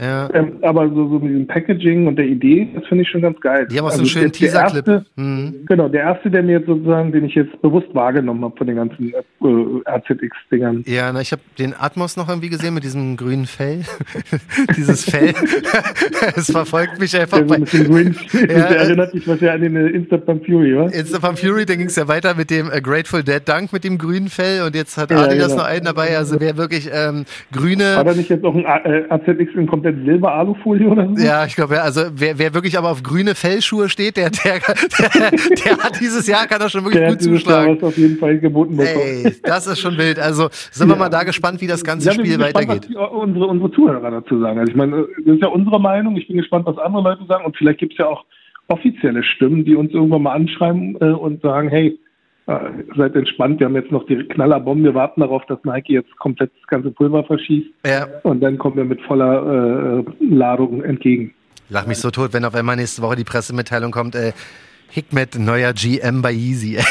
[0.00, 0.32] Ja.
[0.32, 3.38] Ähm, aber so, so mit dem Packaging und der Idee, das finde ich schon ganz
[3.40, 3.68] geil.
[3.70, 5.04] Die haben auch also so einen schönen Teaser-Clip.
[5.16, 5.66] Mhm.
[5.66, 8.76] Genau, der erste, der mir jetzt sozusagen, den ich jetzt bewusst wahrgenommen habe von den
[8.76, 10.84] ganzen äh, RZX-Dingern.
[10.86, 13.82] Ja, na, ich habe den Atmos noch irgendwie gesehen mit diesem grünen Fell.
[14.76, 15.34] Dieses Fell.
[16.36, 17.38] es verfolgt mich einfach.
[17.46, 20.76] Der, so grünen, ja, der erinnert mich was ja an den äh, Instant Pump Fury,
[20.76, 20.86] wa?
[20.86, 23.84] Instant Pump Fury, dann ging es ja weiter mit dem äh, Grateful Dead Dunk mit
[23.84, 25.62] dem grünen Fell und jetzt hat ja, Adidas genau.
[25.62, 26.16] noch einen dabei.
[26.16, 27.96] Also wer wirklich ähm, grüne.
[27.96, 31.22] War da nicht jetzt auch ein äh, AZX in komplett Silber-Alufolie oder so?
[31.22, 34.58] Ja, ich glaube, ja, also wer, wer wirklich aber auf grüne Fellschuhe steht, der, der,
[34.58, 37.76] der, der hat dieses Jahr, kann das schon wirklich der gut zuschlagen.
[37.76, 39.24] Jahr auf jeden Fall geboten bekommen.
[39.24, 40.18] Ey, das ist schon wild.
[40.18, 40.94] Also sind ja.
[40.94, 42.88] wir mal da gespannt, wie das ganze ja, Spiel weitergeht.
[42.88, 44.58] Gespannt, was unsere, unsere Zuhörer dazu sagen.
[44.58, 46.16] Also ich meine, das ist ja unsere Meinung.
[46.16, 47.44] Ich bin gespannt, was andere Leute sagen.
[47.44, 48.24] Und vielleicht gibt es ja auch
[48.68, 51.98] offizielle Stimmen, die uns irgendwann mal anschreiben äh, und sagen, hey, äh,
[52.96, 56.50] seid entspannt, wir haben jetzt noch die Knallerbomben, wir warten darauf, dass Nike jetzt komplett
[56.58, 58.06] das ganze Pulver verschießt ja.
[58.22, 61.34] und dann kommen wir mit voller äh, Ladung entgegen.
[61.68, 64.32] Lach mich so tot, wenn auf einmal nächste Woche die Pressemitteilung kommt, äh,
[64.90, 66.76] Hikmet, neuer GM bei Yeezy.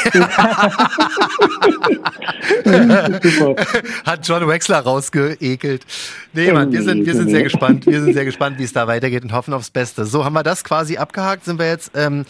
[4.06, 5.84] Hat John Wexler rausgeekelt.
[6.32, 7.84] Nee, Mann, wir sind, wir sind sehr gespannt.
[7.84, 10.06] Wir sind sehr gespannt, wie es da weitergeht und hoffen aufs Beste.
[10.06, 11.44] So, haben wir das quasi abgehakt?
[11.44, 12.24] Sind wir jetzt ähm,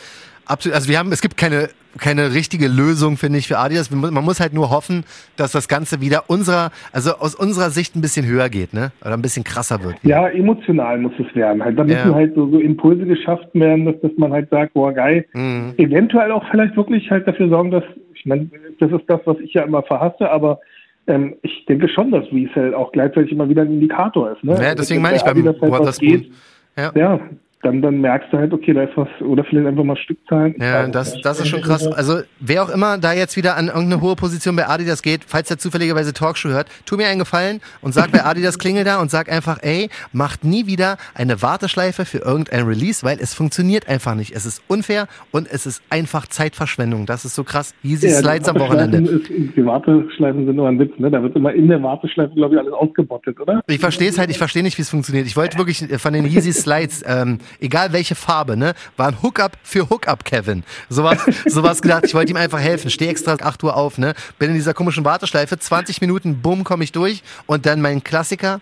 [0.50, 3.90] absolut, also wir haben, es gibt keine, keine richtige Lösung, finde ich, für Adidas.
[3.90, 5.04] Man muss halt nur hoffen,
[5.36, 8.92] dass das Ganze wieder unserer, also aus unserer Sicht ein bisschen höher geht, ne?
[9.02, 9.96] Oder ein bisschen krasser wird.
[10.02, 11.64] Ja, emotional muss es werden.
[11.64, 12.14] Halt, da müssen ja.
[12.14, 15.24] halt so, so, Impulse geschafft werden, dass, dass man halt sagt, boah, geil.
[15.32, 15.74] Mhm.
[15.78, 17.84] Eventuell auch vielleicht wirklich halt dafür sorgen, dass,
[18.14, 20.60] ich meine, das ist das, was ich ja immer verhasse, aber
[21.06, 24.44] ähm, ich denke schon, dass Resell auch gleichzeitig immer wieder ein Indikator ist.
[24.44, 24.56] Ne?
[24.62, 26.08] Ja, deswegen meine ich beim Waterspoon.
[26.08, 26.32] Geht,
[26.76, 26.92] ja.
[26.94, 27.20] ja,
[27.62, 30.54] dann, dann merkst du halt, okay, da ist was, oder vielleicht einfach mal Stückzahlen.
[30.58, 31.86] Ja, das, das ist schon krass.
[31.86, 35.50] Also, wer auch immer da jetzt wieder an irgendeine hohe Position bei Adidas geht, falls
[35.50, 39.10] er zufälligerweise Talkshow hört, tu mir einen Gefallen und sag bei Adidas klingel da und
[39.10, 44.14] sag einfach, ey, macht nie wieder eine Warteschleife für irgendein Release, weil es funktioniert einfach
[44.14, 44.34] nicht.
[44.34, 47.04] Es ist unfair und es ist einfach Zeitverschwendung.
[47.04, 47.74] Das ist so krass.
[47.84, 48.98] Easy ja, Slides am Wochenende.
[48.98, 51.10] Ist, die Warteschleifen sind nur ein Witz, ne?
[51.10, 53.60] Da wird immer in der Warteschleife, glaube ich, alles ausgebottet, oder?
[53.66, 55.26] Ich verstehe es halt, ich verstehe nicht, wie es funktioniert.
[55.26, 59.58] Ich wollte wirklich von den Yeezy Slides, ähm, egal welche Farbe, ne, war ein Hookup
[59.62, 60.64] für Hookup Kevin.
[60.88, 62.90] Sowas, sowas gedacht, ich wollte ihm einfach helfen.
[62.90, 66.84] Stehe extra 8 Uhr auf, ne, bin in dieser komischen Warteschleife, 20 Minuten, bumm, komme
[66.84, 68.60] ich durch und dann mein Klassiker,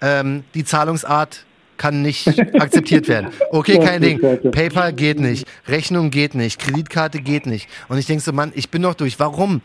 [0.00, 1.44] ähm, die Zahlungsart
[1.76, 2.28] kann nicht
[2.60, 3.30] akzeptiert werden.
[3.50, 4.20] Okay, kein Ding.
[4.50, 5.46] PayPal geht nicht.
[5.66, 6.60] Rechnung geht nicht.
[6.60, 7.68] Kreditkarte geht nicht.
[7.88, 9.18] Und ich denke so, Mann, ich bin doch durch.
[9.18, 9.60] Warum?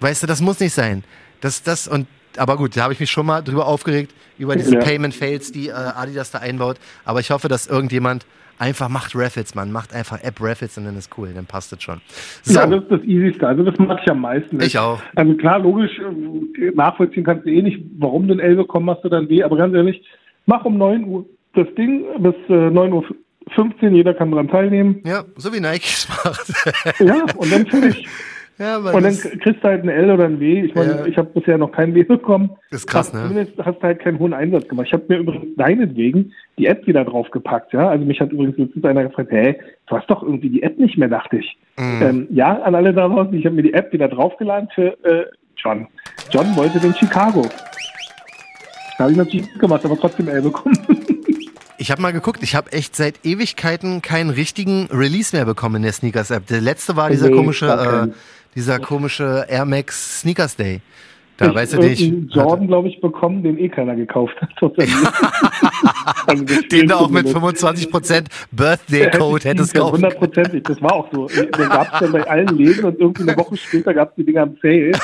[0.00, 1.04] Weißt du, das muss nicht sein.
[1.40, 4.74] Das, das, und aber gut, da habe ich mich schon mal drüber aufgeregt, über diese
[4.74, 4.80] ja.
[4.80, 6.76] Payment Fails, die äh, Adidas da einbaut.
[7.04, 8.26] Aber ich hoffe, dass irgendjemand
[8.58, 11.82] einfach macht Raffles, man macht einfach App Raffles und dann ist cool, dann passt es
[11.82, 12.00] schon.
[12.42, 12.60] So.
[12.60, 13.46] Ja, das ist das Easyste.
[13.48, 14.60] Also das mag ich am meisten.
[14.60, 15.00] Ich auch.
[15.16, 19.04] Also klar, logisch, äh, nachvollziehen kannst du eh nicht, warum du ein L bekommen hast
[19.04, 20.02] oder ein W, aber ganz ehrlich,
[20.46, 23.04] mach um 9 Uhr das Ding bis äh, 9 Uhr
[23.54, 25.00] 15, jeder kann dran teilnehmen.
[25.04, 26.52] Ja, so wie Nike es macht.
[27.00, 28.06] ja, und dann fertig.
[28.60, 30.60] Ja, und dann kriegst du halt ein L oder ein W.
[30.60, 31.06] Ich meine, ja.
[31.06, 32.50] ich habe bisher noch kein W bekommen.
[32.70, 33.22] Das ist krass, ne?
[33.26, 34.88] Zumindest hast du halt keinen hohen Einsatz gemacht.
[34.88, 37.88] Ich habe mir übrigens deinetwegen die App wieder draufgepackt, ja.
[37.88, 40.98] Also mich hat übrigens letztens einer gefragt, hä, du hast doch irgendwie die App nicht
[40.98, 41.56] mehr, dachte ich.
[41.78, 42.02] Mhm.
[42.02, 45.24] Ähm, ja, an alle da draußen, ich habe mir die App wieder draufgeladen für äh,
[45.56, 45.88] John.
[46.30, 47.46] John wollte den Chicago.
[48.98, 50.76] Da habe ich natürlich gemacht, aber trotzdem L bekommen.
[51.80, 55.82] Ich habe mal geguckt, ich habe echt seit Ewigkeiten keinen richtigen Release mehr bekommen in
[55.84, 56.46] der Sneakers-App.
[56.46, 58.12] Der letzte war dieser nee, komische äh,
[58.54, 60.80] dieser komische Air Max Sneakers Day.
[61.40, 62.34] Da ich weißt du nicht.
[62.34, 64.50] Jordan, glaube ich, bekommen, den eh keiner gekauft hat.
[66.26, 71.28] also den du auch mit 25% Birthday Code hättest kaufen Hundertprozentig, das war auch so.
[71.28, 74.24] Den gab es dann bei allen Läden und irgendwie eine Woche später gab es die
[74.24, 74.92] Dinger am Sale.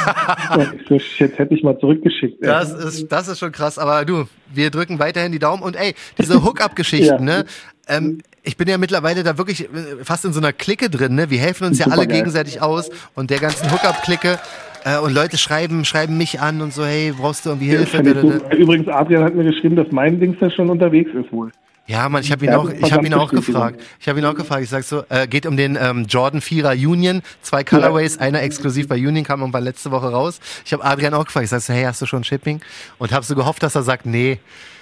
[0.89, 2.45] So, shit, hätte ich mal zurückgeschickt.
[2.45, 5.95] Das ist, das ist schon krass, aber du, wir drücken weiterhin die Daumen und ey,
[6.19, 7.39] diese Hookup-Geschichten, ja.
[7.39, 7.45] ne?
[7.89, 11.31] Ähm, ich bin ja mittlerweile da wirklich äh, fast in so einer Clique drin, ne?
[11.31, 14.39] Wir helfen uns ja alle gegenseitig aus und der ganzen Hookup-Clique.
[14.85, 18.03] Äh, und Leute schreiben, schreiben mich an und so, hey, brauchst du irgendwie Hilfe?
[18.03, 18.57] Ja.
[18.57, 21.51] Übrigens, Adrian hat mir geschrieben, dass mein Dings da schon unterwegs ist wohl.
[21.87, 23.81] Ja, man, ich habe ihn auch, ich habe ihn auch gefragt.
[24.01, 24.64] Ich habe ihn auch gefragt.
[24.64, 28.22] Ich sag so, äh, geht um den ähm, Jordan 4er Union, zwei Colorways, ja.
[28.22, 30.40] einer exklusiv bei Union kam und war letzte Woche raus.
[30.64, 31.44] Ich habe Adrian auch gefragt.
[31.44, 32.61] Ich sag so, hey, hast du schon Shipping?
[32.99, 34.38] Und habe so gehofft, dass er sagt, nee.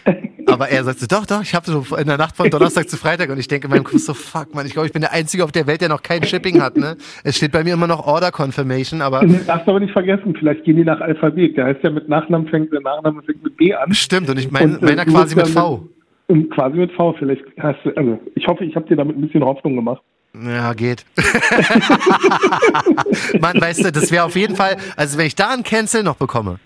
[0.47, 2.97] Aber er sagt so, doch, doch, ich habe so in der Nacht von Donnerstag zu
[2.97, 5.13] Freitag und ich denke in meinem Kopf so, fuck, man, ich glaube, ich bin der
[5.13, 6.97] Einzige auf der Welt, der noch kein Shipping hat, ne?
[7.23, 9.21] Es steht bei mir immer noch Order Confirmation, aber.
[9.21, 11.57] Du darfst aber nicht vergessen, vielleicht gehen die nach Alphabet.
[11.57, 13.93] Der heißt ja mit Nachnamen fängt, der Nachname fängt mit B an.
[13.95, 15.79] Stimmt, und ich meine, äh, meiner quasi mit V.
[15.79, 16.04] Mit,
[16.51, 19.45] quasi mit V, vielleicht hast du, also ich hoffe, ich habe dir damit ein bisschen
[19.45, 20.03] Hoffnung gemacht.
[20.35, 21.05] Ja, geht.
[23.41, 26.17] Mann, weißt du, das wäre auf jeden Fall, also wenn ich da ein Cancel noch
[26.17, 26.59] bekomme.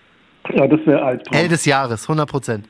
[0.53, 1.27] Ja, das wäre alt.
[1.31, 2.65] L des Jahres, 100 Prozent.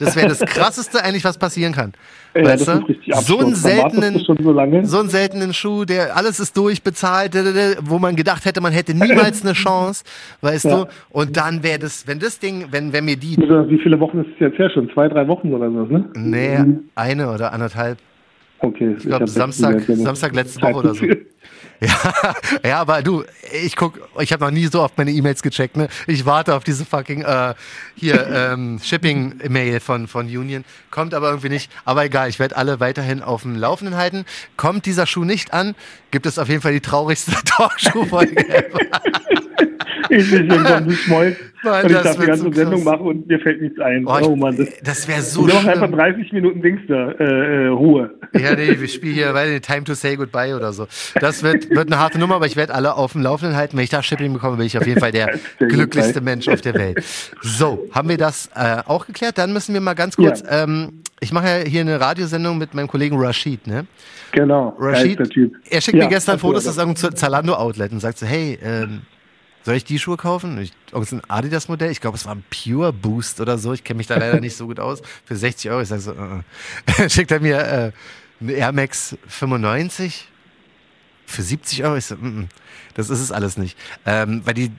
[0.00, 1.92] Das wäre das krasseste eigentlich, was passieren kann.
[2.34, 2.84] Ja, weißt du?
[3.22, 4.34] So einen seltenen, so,
[4.82, 7.34] so, einen seltenen Schuh, der alles ist durchbezahlt,
[7.82, 10.04] wo man gedacht hätte, man hätte niemals eine Chance,
[10.40, 10.84] weißt ja.
[10.84, 10.90] du?
[11.10, 13.36] Und dann wäre das, wenn das Ding, wenn, wenn mir die.
[13.36, 14.70] Wie viele Wochen ist es jetzt her?
[14.70, 16.08] Schon zwei, drei Wochen oder so, ne?
[16.14, 16.58] Nee,
[16.94, 17.98] eine oder anderthalb.
[18.60, 18.94] Okay.
[18.98, 21.06] Ich glaube Samstag, Samstag letzte Woche oder so.
[21.86, 25.76] Ja, ja, aber du, ich guck, ich habe noch nie so oft meine E-Mails gecheckt.
[25.76, 25.88] Ne?
[26.06, 27.54] Ich warte auf diese fucking äh,
[27.94, 30.64] hier ähm, Shipping-Mail von von Union.
[30.90, 31.70] Kommt aber irgendwie nicht.
[31.84, 34.26] Aber egal, ich werde alle weiterhin auf dem Laufenden halten.
[34.56, 35.74] Kommt dieser Schuh nicht an,
[36.10, 38.44] gibt es auf jeden Fall die traurigste Talkshow-Folge.
[40.10, 41.36] ich bin Schmolz.
[41.62, 44.06] Mann, und ich darf die ganze so Sendung machen und mir fällt nichts ein.
[44.06, 45.46] Oh, oh Mann, das, das wäre so.
[45.46, 48.10] Wir einfach 30 Minuten Dings da, äh, äh, Ruhe.
[48.32, 50.86] Ja, nee, wir spielen hier weil Time to Say Goodbye oder so.
[51.20, 53.76] Das wird, wird eine harte Nummer, aber ich werde alle auf dem Laufenden halten.
[53.76, 56.74] Wenn ich da Shipping bekomme, bin ich auf jeden Fall der glücklichste Mensch auf der
[56.74, 57.02] Welt.
[57.42, 59.36] So, haben wir das äh, auch geklärt?
[59.36, 60.64] Dann müssen wir mal ganz kurz, ja.
[60.64, 63.86] ähm, ich mache ja hier eine Radiosendung mit meinem Kollegen Rashid, ne?
[64.32, 64.74] Genau.
[64.78, 65.18] Rashid,
[65.68, 69.02] er schickt ja, mir gestern Fotos aus irgendeinem Zalando-Outlet und sagt so, hey, ähm,
[69.62, 70.58] soll ich die Schuhe kaufen?
[70.58, 71.90] Ich, ein Adidas-Modell.
[71.90, 73.72] Ich glaube, es war ein Pure Boost oder so.
[73.72, 75.02] Ich kenne mich da leider nicht so gut aus.
[75.24, 75.82] Für 60 Euro.
[75.82, 76.42] Ich sage so, uh,
[77.08, 77.92] schickt er mir äh,
[78.40, 80.28] eine Air Max 95
[81.26, 81.96] für 70 Euro.
[81.96, 82.48] Ich so, mm, mm,
[82.94, 83.76] das ist es alles nicht.
[84.06, 84.70] Ähm, weil die,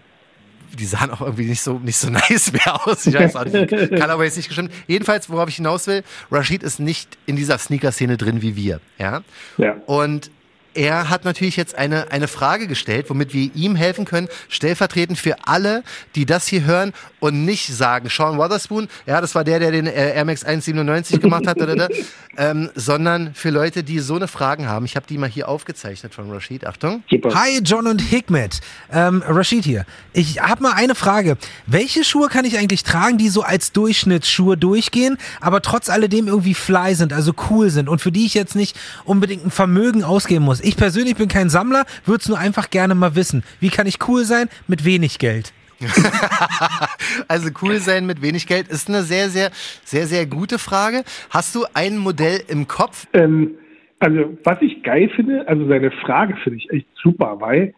[0.77, 3.05] die sahen auch irgendwie nicht so, nicht so nice mehr aus.
[3.05, 3.69] Ich weiß auch nicht.
[3.69, 4.73] Colorway ist nicht gestimmt.
[4.87, 8.81] Jedenfalls, worauf ich hinaus will, Rashid ist nicht in dieser Sneaker-Szene drin wie wir.
[8.97, 9.21] Ja.
[9.57, 9.75] ja.
[9.85, 10.31] Und
[10.73, 15.35] er hat natürlich jetzt eine, eine Frage gestellt, womit wir ihm helfen können, stellvertretend für
[15.45, 15.83] alle,
[16.15, 19.87] die das hier hören und nicht sagen, Sean Wotherspoon, ja, das war der, der den
[19.87, 21.89] äh, Air Max 197 gemacht hat, oder, oder,
[22.37, 24.85] ähm, sondern für Leute, die so eine Fragen haben.
[24.85, 26.65] Ich habe die mal hier aufgezeichnet von Rashid.
[26.65, 27.03] Achtung.
[27.11, 28.61] Hi, John und Hikmet.
[28.91, 29.85] Ähm, Rashid hier.
[30.13, 31.37] Ich habe mal eine Frage.
[31.67, 36.53] Welche Schuhe kann ich eigentlich tragen, die so als Durchschnittsschuhe durchgehen, aber trotz alledem irgendwie
[36.53, 40.45] fly sind, also cool sind und für die ich jetzt nicht unbedingt ein Vermögen ausgeben
[40.45, 40.60] muss?
[40.63, 43.43] Ich persönlich bin kein Sammler, würde es nur einfach gerne mal wissen.
[43.59, 45.53] Wie kann ich cool sein mit wenig Geld?
[47.27, 49.49] also cool sein mit wenig Geld ist eine sehr, sehr,
[49.83, 51.03] sehr, sehr gute Frage.
[51.29, 53.07] Hast du ein Modell im Kopf?
[53.13, 53.55] Ähm,
[53.99, 57.73] also was ich geil finde, also seine Frage finde ich echt super, weil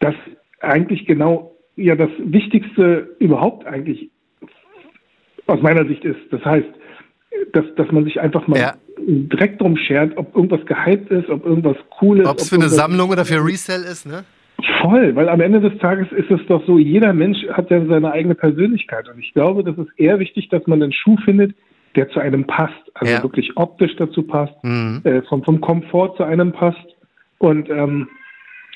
[0.00, 0.14] das
[0.60, 4.10] eigentlich genau ja das Wichtigste überhaupt eigentlich
[5.46, 6.20] aus meiner Sicht ist.
[6.30, 6.68] Das heißt,
[7.52, 8.74] dass, dass man sich einfach mal ja.
[9.06, 12.28] Direkt drum schert, ob irgendwas gehypt ist, ob irgendwas cool ist.
[12.28, 14.24] Ob's ob es für eine Sammlung oder für Resell ist, ne?
[14.82, 18.10] Voll, weil am Ende des Tages ist es doch so, jeder Mensch hat ja seine
[18.10, 19.08] eigene Persönlichkeit.
[19.08, 21.54] Und ich glaube, das ist eher wichtig, dass man einen Schuh findet,
[21.94, 22.74] der zu einem passt.
[22.94, 23.22] Also ja.
[23.22, 25.00] wirklich optisch dazu passt, mhm.
[25.04, 26.86] äh, vom, vom Komfort zu einem passt.
[27.38, 28.08] Und ähm,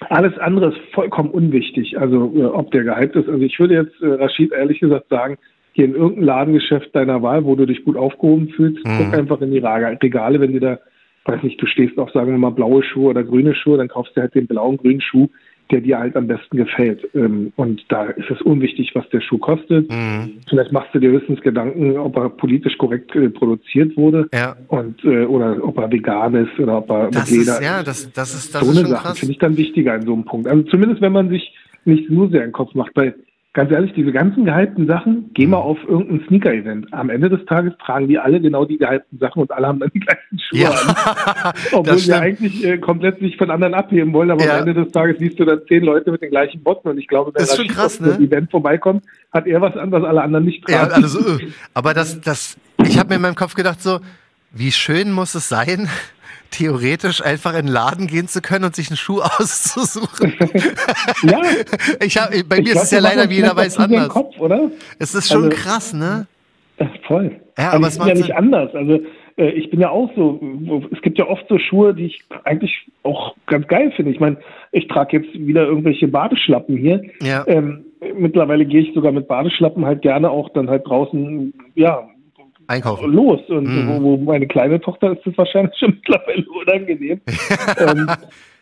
[0.08, 3.28] alles andere ist vollkommen unwichtig, also äh, ob der gehypt ist.
[3.28, 5.36] Also ich würde jetzt äh, Rashid ehrlich gesagt sagen,
[5.74, 8.98] geh in irgendein Ladengeschäft deiner Wahl, wo du dich gut aufgehoben fühlst, mhm.
[8.98, 10.78] guck einfach in die Regale, wenn du da,
[11.24, 14.16] weiß nicht, du stehst auf, sagen wir mal, blaue Schuhe oder grüne Schuhe, dann kaufst
[14.16, 15.28] du halt den blauen, grünen Schuh,
[15.70, 17.08] der dir halt am besten gefällt.
[17.14, 19.90] Ähm, und da ist es unwichtig, was der Schuh kostet.
[19.90, 20.40] Mhm.
[20.48, 24.54] Vielleicht machst du dir höchstens Gedanken, ob er politisch korrekt äh, produziert wurde ja.
[24.68, 27.54] und äh, oder ob er vegan ist oder ob er das mit Leder.
[27.54, 30.02] Ist, ja, das, das ist das so ist eine Sache finde ich dann wichtiger in
[30.02, 30.46] so einem Punkt.
[30.46, 31.54] Also zumindest wenn man sich
[31.84, 33.14] nicht so sehr im Kopf macht, weil
[33.54, 36.92] ganz ehrlich, diese ganzen gehypten Sachen, geh mal auf irgendein Sneaker-Event.
[36.92, 39.90] Am Ende des Tages tragen die alle genau die gehypten Sachen und alle haben dann
[39.92, 41.52] die gleichen Schuhe ja, an.
[41.72, 44.54] Obwohl sie eigentlich äh, komplett sich von anderen abheben wollen, aber ja.
[44.54, 47.08] am Ende des Tages siehst du dann zehn Leute mit den gleichen Botten und ich
[47.08, 48.16] glaube, wenn das krass, ne?
[48.18, 50.90] Event vorbeikommt, hat er was an, was alle anderen nicht tragen.
[50.90, 51.38] Ja, also,
[51.74, 54.00] aber das, das, ich habe mir in meinem Kopf gedacht so,
[54.50, 55.88] wie schön muss es sein,
[56.52, 60.34] theoretisch einfach in den Laden gehen zu können und sich einen Schuh auszusuchen.
[61.22, 61.40] ja.
[62.04, 64.08] Ich hab, bei mir ist es ja leider wie jeder weiß anders.
[64.08, 64.70] Kopf, oder?
[64.98, 66.26] Es ist schon also, krass, ne?
[66.76, 67.40] Ist voll.
[67.58, 68.74] Ja, aber, aber es ist ja nicht anders.
[68.74, 69.00] Also
[69.36, 70.40] äh, ich bin ja auch so,
[70.92, 74.10] es gibt ja oft so Schuhe, die ich eigentlich auch ganz geil finde.
[74.10, 74.38] Ich meine,
[74.72, 77.02] ich trage jetzt wieder irgendwelche Badeschlappen hier.
[77.20, 77.44] Ja.
[77.46, 77.84] Ähm,
[78.16, 82.08] mittlerweile gehe ich sogar mit Badeschlappen halt gerne auch dann halt draußen, ja,
[82.66, 83.12] einkaufen.
[83.12, 83.40] los.
[83.48, 83.88] Und mhm.
[83.88, 87.20] wo, wo, meine kleine Tochter ist das wahrscheinlich schon mittlerweile unangenehm.
[87.78, 88.06] ähm,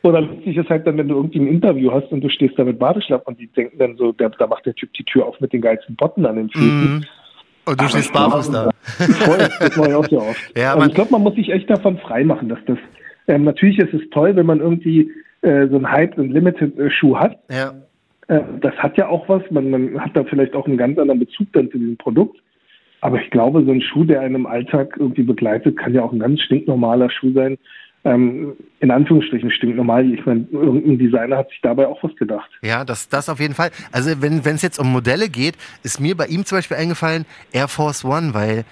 [0.03, 2.65] oder lustig ist halt dann, wenn du irgendwie ein Interview hast und du stehst da
[2.65, 5.39] mit Badeschlappen und die denken dann so, der, da macht der Typ die Tür auf
[5.41, 6.95] mit den geilsten Botten an den Füßen.
[6.95, 7.05] Mhm.
[7.67, 8.71] Und du Aber stehst barfuß da.
[8.85, 10.53] Voll, das mache ich auch sehr oft.
[10.57, 12.79] Ja, also ich glaube, man muss sich echt davon freimachen, dass das,
[13.29, 15.11] ähm, natürlich ist es toll, wenn man irgendwie
[15.43, 17.39] äh, so einen Hype, und Limited-Schuh hat.
[17.51, 17.75] Ja.
[18.29, 21.21] Äh, das hat ja auch was, man, man hat da vielleicht auch einen ganz anderen
[21.21, 22.39] Bezug dann zu diesem Produkt.
[23.01, 26.13] Aber ich glaube, so ein Schuh, der einen im Alltag irgendwie begleitet, kann ja auch
[26.13, 27.59] ein ganz stinknormaler Schuh sein.
[28.03, 30.11] Ähm, in Anführungsstrichen stinknormal.
[30.11, 32.51] Ich meine, irgendein Designer hat sich dabei auch was gedacht.
[32.63, 33.71] Ja, das, das auf jeden Fall.
[33.93, 37.69] Also wenn es jetzt um Modelle geht, ist mir bei ihm zum Beispiel eingefallen Air
[37.69, 38.65] Force One, weil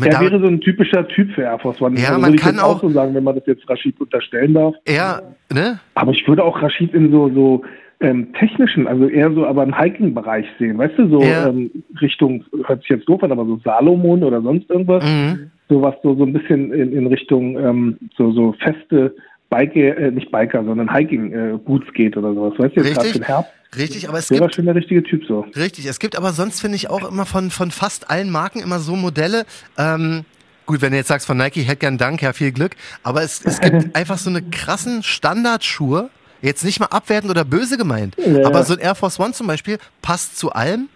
[0.00, 1.98] er wäre so ein typischer Typ für Air Force One.
[2.00, 4.74] Ja, also man kann auch, auch so sagen, wenn man das jetzt Rashid unterstellen darf.
[4.88, 5.20] Ja,
[5.52, 5.80] ne?
[5.94, 7.62] Aber ich würde auch Rashid in so, so
[8.02, 11.48] ähm, technischen, also eher so aber im Hiking-Bereich sehen, weißt du, so ja.
[11.48, 15.50] ähm, Richtung, hört sich jetzt doof an, aber so Salomon oder sonst irgendwas, mhm.
[15.68, 19.14] sowas so, so ein bisschen in, in Richtung ähm, so, so feste
[19.50, 23.18] Biker, äh, nicht Biker, sondern Hiking-Boots äh, geht oder sowas, weißt du, jetzt gerade für
[23.18, 23.52] den Herbst.
[23.76, 24.42] Richtig, aber es der gibt.
[24.42, 25.46] war schon der richtige Typ so.
[25.56, 28.80] Richtig, es gibt aber sonst finde ich auch immer von, von fast allen Marken immer
[28.80, 29.44] so Modelle,
[29.78, 30.24] ähm,
[30.64, 32.76] Gut, wenn du jetzt sagst von Nike, hätte gern Dank, ja, viel Glück.
[33.02, 36.08] Aber es, es gibt einfach so eine krassen Standardschuhe,
[36.42, 38.16] Jetzt nicht mal abwertend oder böse gemeint.
[38.18, 38.46] Ja.
[38.46, 40.88] Aber so ein Air Force One zum Beispiel passt zu allem.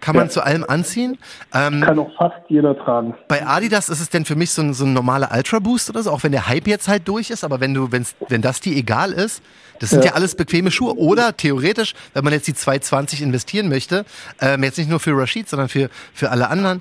[0.00, 0.30] Kann man ja.
[0.30, 1.18] zu allem anziehen.
[1.52, 3.14] Ähm, Kann auch fast jeder tragen.
[3.26, 6.02] Bei Adidas ist es denn für mich so ein, so ein normaler Ultra Boost oder
[6.04, 8.60] so, auch wenn der Hype jetzt halt durch ist, aber wenn du, wenn's, wenn das
[8.60, 9.42] dir egal ist,
[9.80, 10.10] das sind ja.
[10.10, 10.96] ja alles bequeme Schuhe.
[10.96, 14.04] Oder theoretisch, wenn man jetzt die 220 investieren möchte,
[14.40, 16.80] ähm, jetzt nicht nur für Rashid, sondern für, für alle anderen,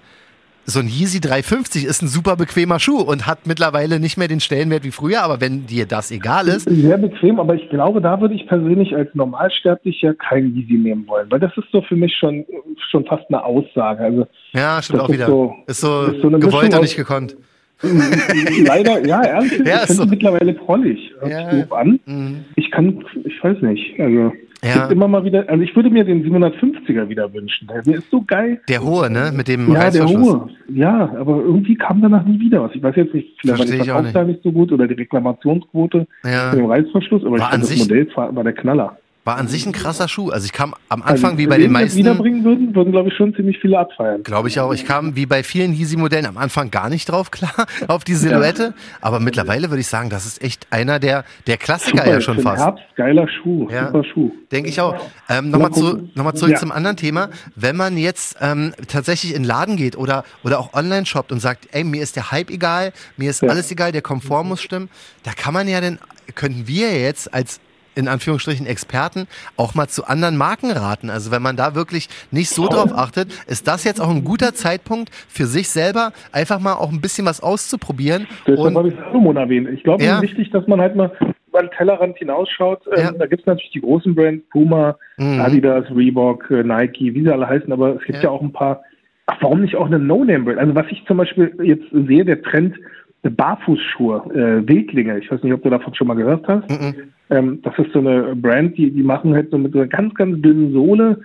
[0.69, 4.41] so ein Yeezy 350 ist ein super bequemer Schuh und hat mittlerweile nicht mehr den
[4.41, 6.69] Stellenwert wie früher, aber wenn dir das egal ist.
[6.69, 11.31] Sehr bequem, aber ich glaube, da würde ich persönlich als Normalsterblicher kein Yeezy nehmen wollen,
[11.31, 12.45] weil das ist so für mich schon,
[12.91, 14.03] schon fast eine Aussage.
[14.03, 15.27] Also, ja, stimmt auch wieder.
[15.27, 17.37] So, ist so, ist so gewollt und nicht gekonnt.
[17.81, 20.05] Leider, ja, ehrlich, ja, ich finde so.
[20.05, 21.13] mittlerweile prollig.
[21.27, 21.47] Ja.
[21.69, 21.99] an.
[22.05, 22.45] Mhm.
[22.55, 24.33] Ich kann, ich weiß nicht, also.
[24.63, 24.87] Ja.
[24.87, 27.67] immer mal wieder, also ich würde mir den 750er wieder wünschen.
[27.85, 28.59] Der ist so geil.
[28.67, 29.31] Der hohe, ne?
[29.31, 30.49] Mit dem Ja, der hohe.
[30.67, 32.71] Ja, aber irgendwie kam danach nie wieder was.
[32.73, 34.37] Ich weiß jetzt nicht, vielleicht war die Verkaufszahl nicht.
[34.37, 36.49] nicht so gut oder die Reklamationsquote ja.
[36.49, 38.97] mit dem Reißverschluss, aber war ich fand das Modell war der Knaller.
[39.27, 40.29] War an sich ein krasser Schuh.
[40.29, 41.97] Also ich kam am also Anfang also, wie bei den meisten.
[41.97, 44.23] Wenn wiederbringen würden, würden glaube ich schon ziemlich viele abfeiern.
[44.23, 44.73] Glaube ich auch.
[44.73, 47.51] Ich kam wie bei vielen Yeezy-Modellen am Anfang gar nicht drauf klar
[47.89, 48.73] auf die Silhouette.
[49.01, 52.39] Aber mittlerweile würde ich sagen, das ist echt einer der der Klassiker Super, ja schon
[52.39, 52.63] fast.
[52.63, 54.31] Herbst, geiler Schuh, ja, super Schuh.
[54.49, 54.95] Denke ich auch.
[55.27, 56.57] Ähm, Nochmal zu, noch zurück ja.
[56.57, 57.27] zum anderen Thema.
[57.53, 61.41] Wenn man jetzt ähm, tatsächlich in den Laden geht oder oder auch online shoppt und
[61.41, 63.49] sagt, ey, mir ist der Hype egal, mir ist ja.
[63.49, 64.87] alles egal, der Komfort muss stimmen,
[65.23, 65.99] da kann man ja dann
[66.35, 67.59] könnten wir jetzt als
[67.97, 71.09] in Anführungsstrichen Experten auch mal zu anderen Marken raten.
[71.09, 74.53] Also wenn man da wirklich nicht so drauf achtet, ist das jetzt auch ein guter
[74.53, 78.27] Zeitpunkt für sich selber, einfach mal auch ein bisschen was auszuprobieren.
[78.45, 79.67] Deshalb habe ich Salomon erwähnt.
[79.73, 80.17] Ich glaube, ja.
[80.17, 81.11] es ist wichtig, dass man halt mal
[81.47, 82.81] über den Tellerrand hinausschaut.
[82.95, 83.11] Ähm, ja.
[83.11, 85.41] da gibt es natürlich die großen Brands, Puma, mhm.
[85.41, 88.53] Adidas, Reebok, äh, Nike, wie sie alle heißen, aber es gibt ja, ja auch ein
[88.53, 88.83] paar,
[89.25, 90.59] ach, warum nicht auch eine No-Name-Brand?
[90.59, 92.75] Also was ich zum Beispiel jetzt sehe, der Trend,
[93.23, 95.17] Barfußschuhe, äh, Wildlinge.
[95.19, 96.69] Ich weiß nicht, ob du davon schon mal gehört hast.
[96.69, 99.87] Mm ähm, das ist so eine Brand, die, die machen halt so mit so einer
[99.87, 101.19] ganz, ganz dünnen Sohle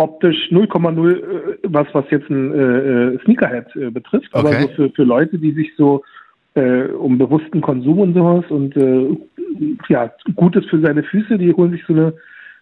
[0.00, 4.46] optisch 0,0 äh, was, was jetzt ein äh, äh, Sneakerhead äh, betrifft, okay.
[4.46, 6.02] aber so für, für Leute, die sich so
[6.54, 9.16] äh, um bewussten Konsum und sowas und äh,
[9.88, 12.14] ja, Gutes für seine Füße, die holen sich so eine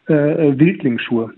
[0.06, 1.32] äh, Wildlingsschuhe.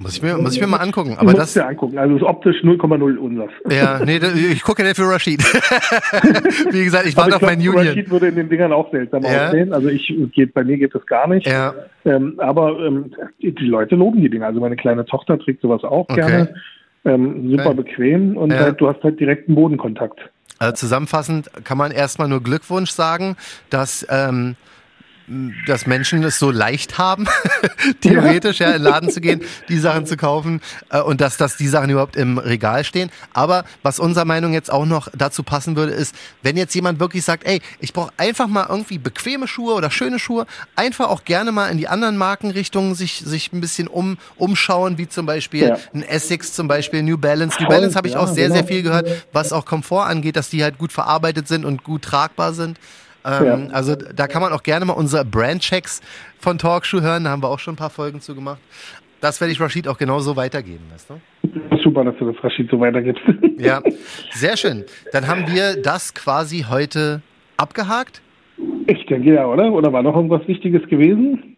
[0.00, 1.16] Muss ich mir, muss ich mir mal angucken.
[1.18, 1.98] Aber das dir angucken.
[1.98, 3.50] Also ist optisch 0,0 unseres.
[3.70, 4.18] Ja, nee,
[4.52, 5.40] ich gucke ja für Rashid.
[6.72, 7.86] Wie gesagt, ich warte auf meinen Union.
[7.86, 9.46] Rashid würde in den Dingern auch seltsam ja.
[9.46, 9.72] aussehen.
[9.72, 11.46] Also ich geht, bei mir geht das gar nicht.
[11.46, 11.74] Ja.
[12.04, 14.46] Ähm, aber ähm, die Leute loben die Dinger.
[14.46, 16.14] Also meine kleine Tochter trägt sowas auch okay.
[16.16, 16.54] gerne.
[17.04, 17.76] Ähm, super okay.
[17.76, 18.60] bequem und ja.
[18.60, 20.18] halt, du hast halt direkten Bodenkontakt.
[20.58, 23.36] Also zusammenfassend kann man erstmal nur Glückwunsch sagen,
[23.70, 24.56] dass ähm,
[25.66, 27.26] dass Menschen es so leicht haben,
[28.02, 30.60] theoretisch ja in den Laden zu gehen, die Sachen zu kaufen
[30.90, 33.10] äh, und dass, dass die Sachen überhaupt im Regal stehen.
[33.32, 37.24] Aber was unserer Meinung jetzt auch noch dazu passen würde, ist, wenn jetzt jemand wirklich
[37.24, 41.52] sagt, ey, ich brauche einfach mal irgendwie bequeme Schuhe oder schöne Schuhe, einfach auch gerne
[41.52, 45.78] mal in die anderen Markenrichtungen sich, sich ein bisschen um, umschauen, wie zum Beispiel ja.
[45.94, 47.62] ein Essex zum Beispiel, New Balance.
[47.62, 48.56] New Balance habe ich auch sehr, genau.
[48.56, 52.02] sehr viel gehört, was auch Komfort angeht, dass die halt gut verarbeitet sind und gut
[52.02, 52.78] tragbar sind.
[53.24, 53.54] Ähm, ja.
[53.72, 56.00] Also da kann man auch gerne mal unsere Brandchecks
[56.38, 57.24] von Talkshow hören.
[57.24, 58.60] Da haben wir auch schon ein paar Folgen zu gemacht.
[59.20, 60.84] Das werde ich Rashid auch genauso weitergeben.
[60.92, 61.78] Weißt du?
[61.82, 63.22] Super, dass du das Rashid so weitergibst.
[63.58, 63.80] Ja,
[64.32, 64.84] sehr schön.
[65.12, 67.22] Dann haben wir das quasi heute
[67.56, 68.20] abgehakt.
[68.86, 69.72] Ich denke ja, oder?
[69.72, 71.53] Oder war noch irgendwas Wichtiges gewesen?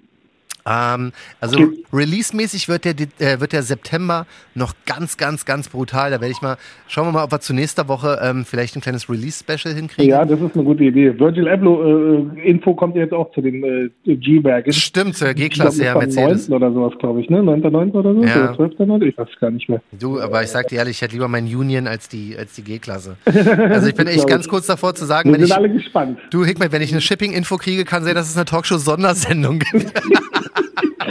[0.66, 1.58] Ähm, also
[1.92, 6.10] release-mäßig wird der, äh, wird der September noch ganz, ganz, ganz brutal.
[6.10, 6.56] Da werde ich mal,
[6.88, 10.10] schauen wir mal, ob wir zu nächster Woche ähm, vielleicht ein kleines Release-Special hinkriegen.
[10.10, 11.18] Ja, das ist eine gute Idee.
[11.18, 14.72] Virgil Abloh äh, Info kommt jetzt auch zu den äh, G-Wagen.
[14.72, 16.48] Stimmt, zur G-Klasse, ja, Mercedes.
[16.48, 16.56] 9.
[16.56, 17.38] oder sowas, glaube ich, ne?
[17.38, 17.92] 9.9.
[17.92, 18.24] oder so?
[18.24, 18.54] Ja.
[18.54, 19.02] Oder 12.9.
[19.06, 19.80] Ich weiß gar nicht mehr.
[19.98, 22.62] Du, aber ich sag dir ehrlich, ich hätte lieber meinen Union als die, als die
[22.62, 23.16] G-Klasse.
[23.76, 25.56] Also ich bin echt ganz kurz davor zu sagen, Wir wenn sind ich.
[25.56, 26.18] alle gespannt.
[26.30, 29.92] Du, Hickmet, wenn ich eine Shipping-Info kriege, kann sein, dass es eine Talkshow-Sondersendung gibt.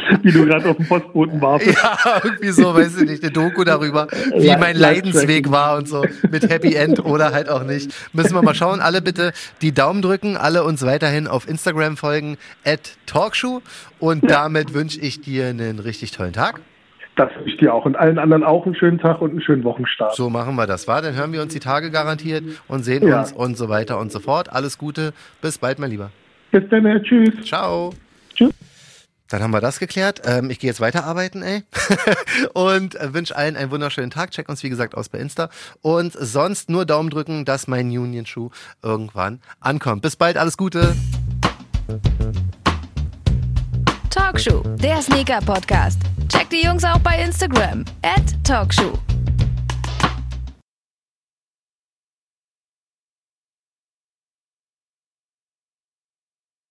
[0.22, 1.66] wie du gerade auf dem Postboten warst.
[1.66, 6.06] Ja, irgendwie so, weiß ich nicht, eine Doku darüber, wie mein Leidensweg war und so,
[6.30, 7.94] mit Happy End oder halt auch nicht.
[8.14, 8.80] Müssen wir mal schauen.
[8.80, 13.62] Alle bitte die Daumen drücken, alle uns weiterhin auf Instagram folgen, at Talkshow.
[14.00, 14.30] Und ja.
[14.30, 16.62] damit wünsche ich dir einen richtig tollen Tag.
[17.16, 19.64] Das wünsche ich dir auch und allen anderen auch einen schönen Tag und einen schönen
[19.64, 20.16] Wochenstart.
[20.16, 21.02] So machen wir das, war.
[21.02, 23.20] Dann hören wir uns die Tage garantiert und sehen ja.
[23.20, 24.52] uns und so weiter und so fort.
[24.52, 26.12] Alles Gute, bis bald, mein Lieber.
[26.52, 27.34] Bis dann, tschüss.
[27.46, 27.92] Ciao.
[28.34, 28.75] Tschüss.
[29.30, 30.22] Dann haben wir das geklärt.
[30.26, 31.64] Ähm, ich gehe jetzt weiterarbeiten, ey.
[32.54, 34.32] und äh, wünsche allen einen wunderschönen Tag.
[34.32, 35.50] Check uns, wie gesagt, aus bei Insta.
[35.82, 38.50] Und sonst nur Daumen drücken, dass mein Union-Schuh
[38.84, 40.04] irgendwann ankommt.
[40.04, 40.96] Bis bald, alles Gute.
[44.10, 46.00] Talkshow, der Sneaker-Podcast.
[46.30, 47.84] Check die Jungs auch bei Instagram.
[48.02, 48.94] At Talkshow.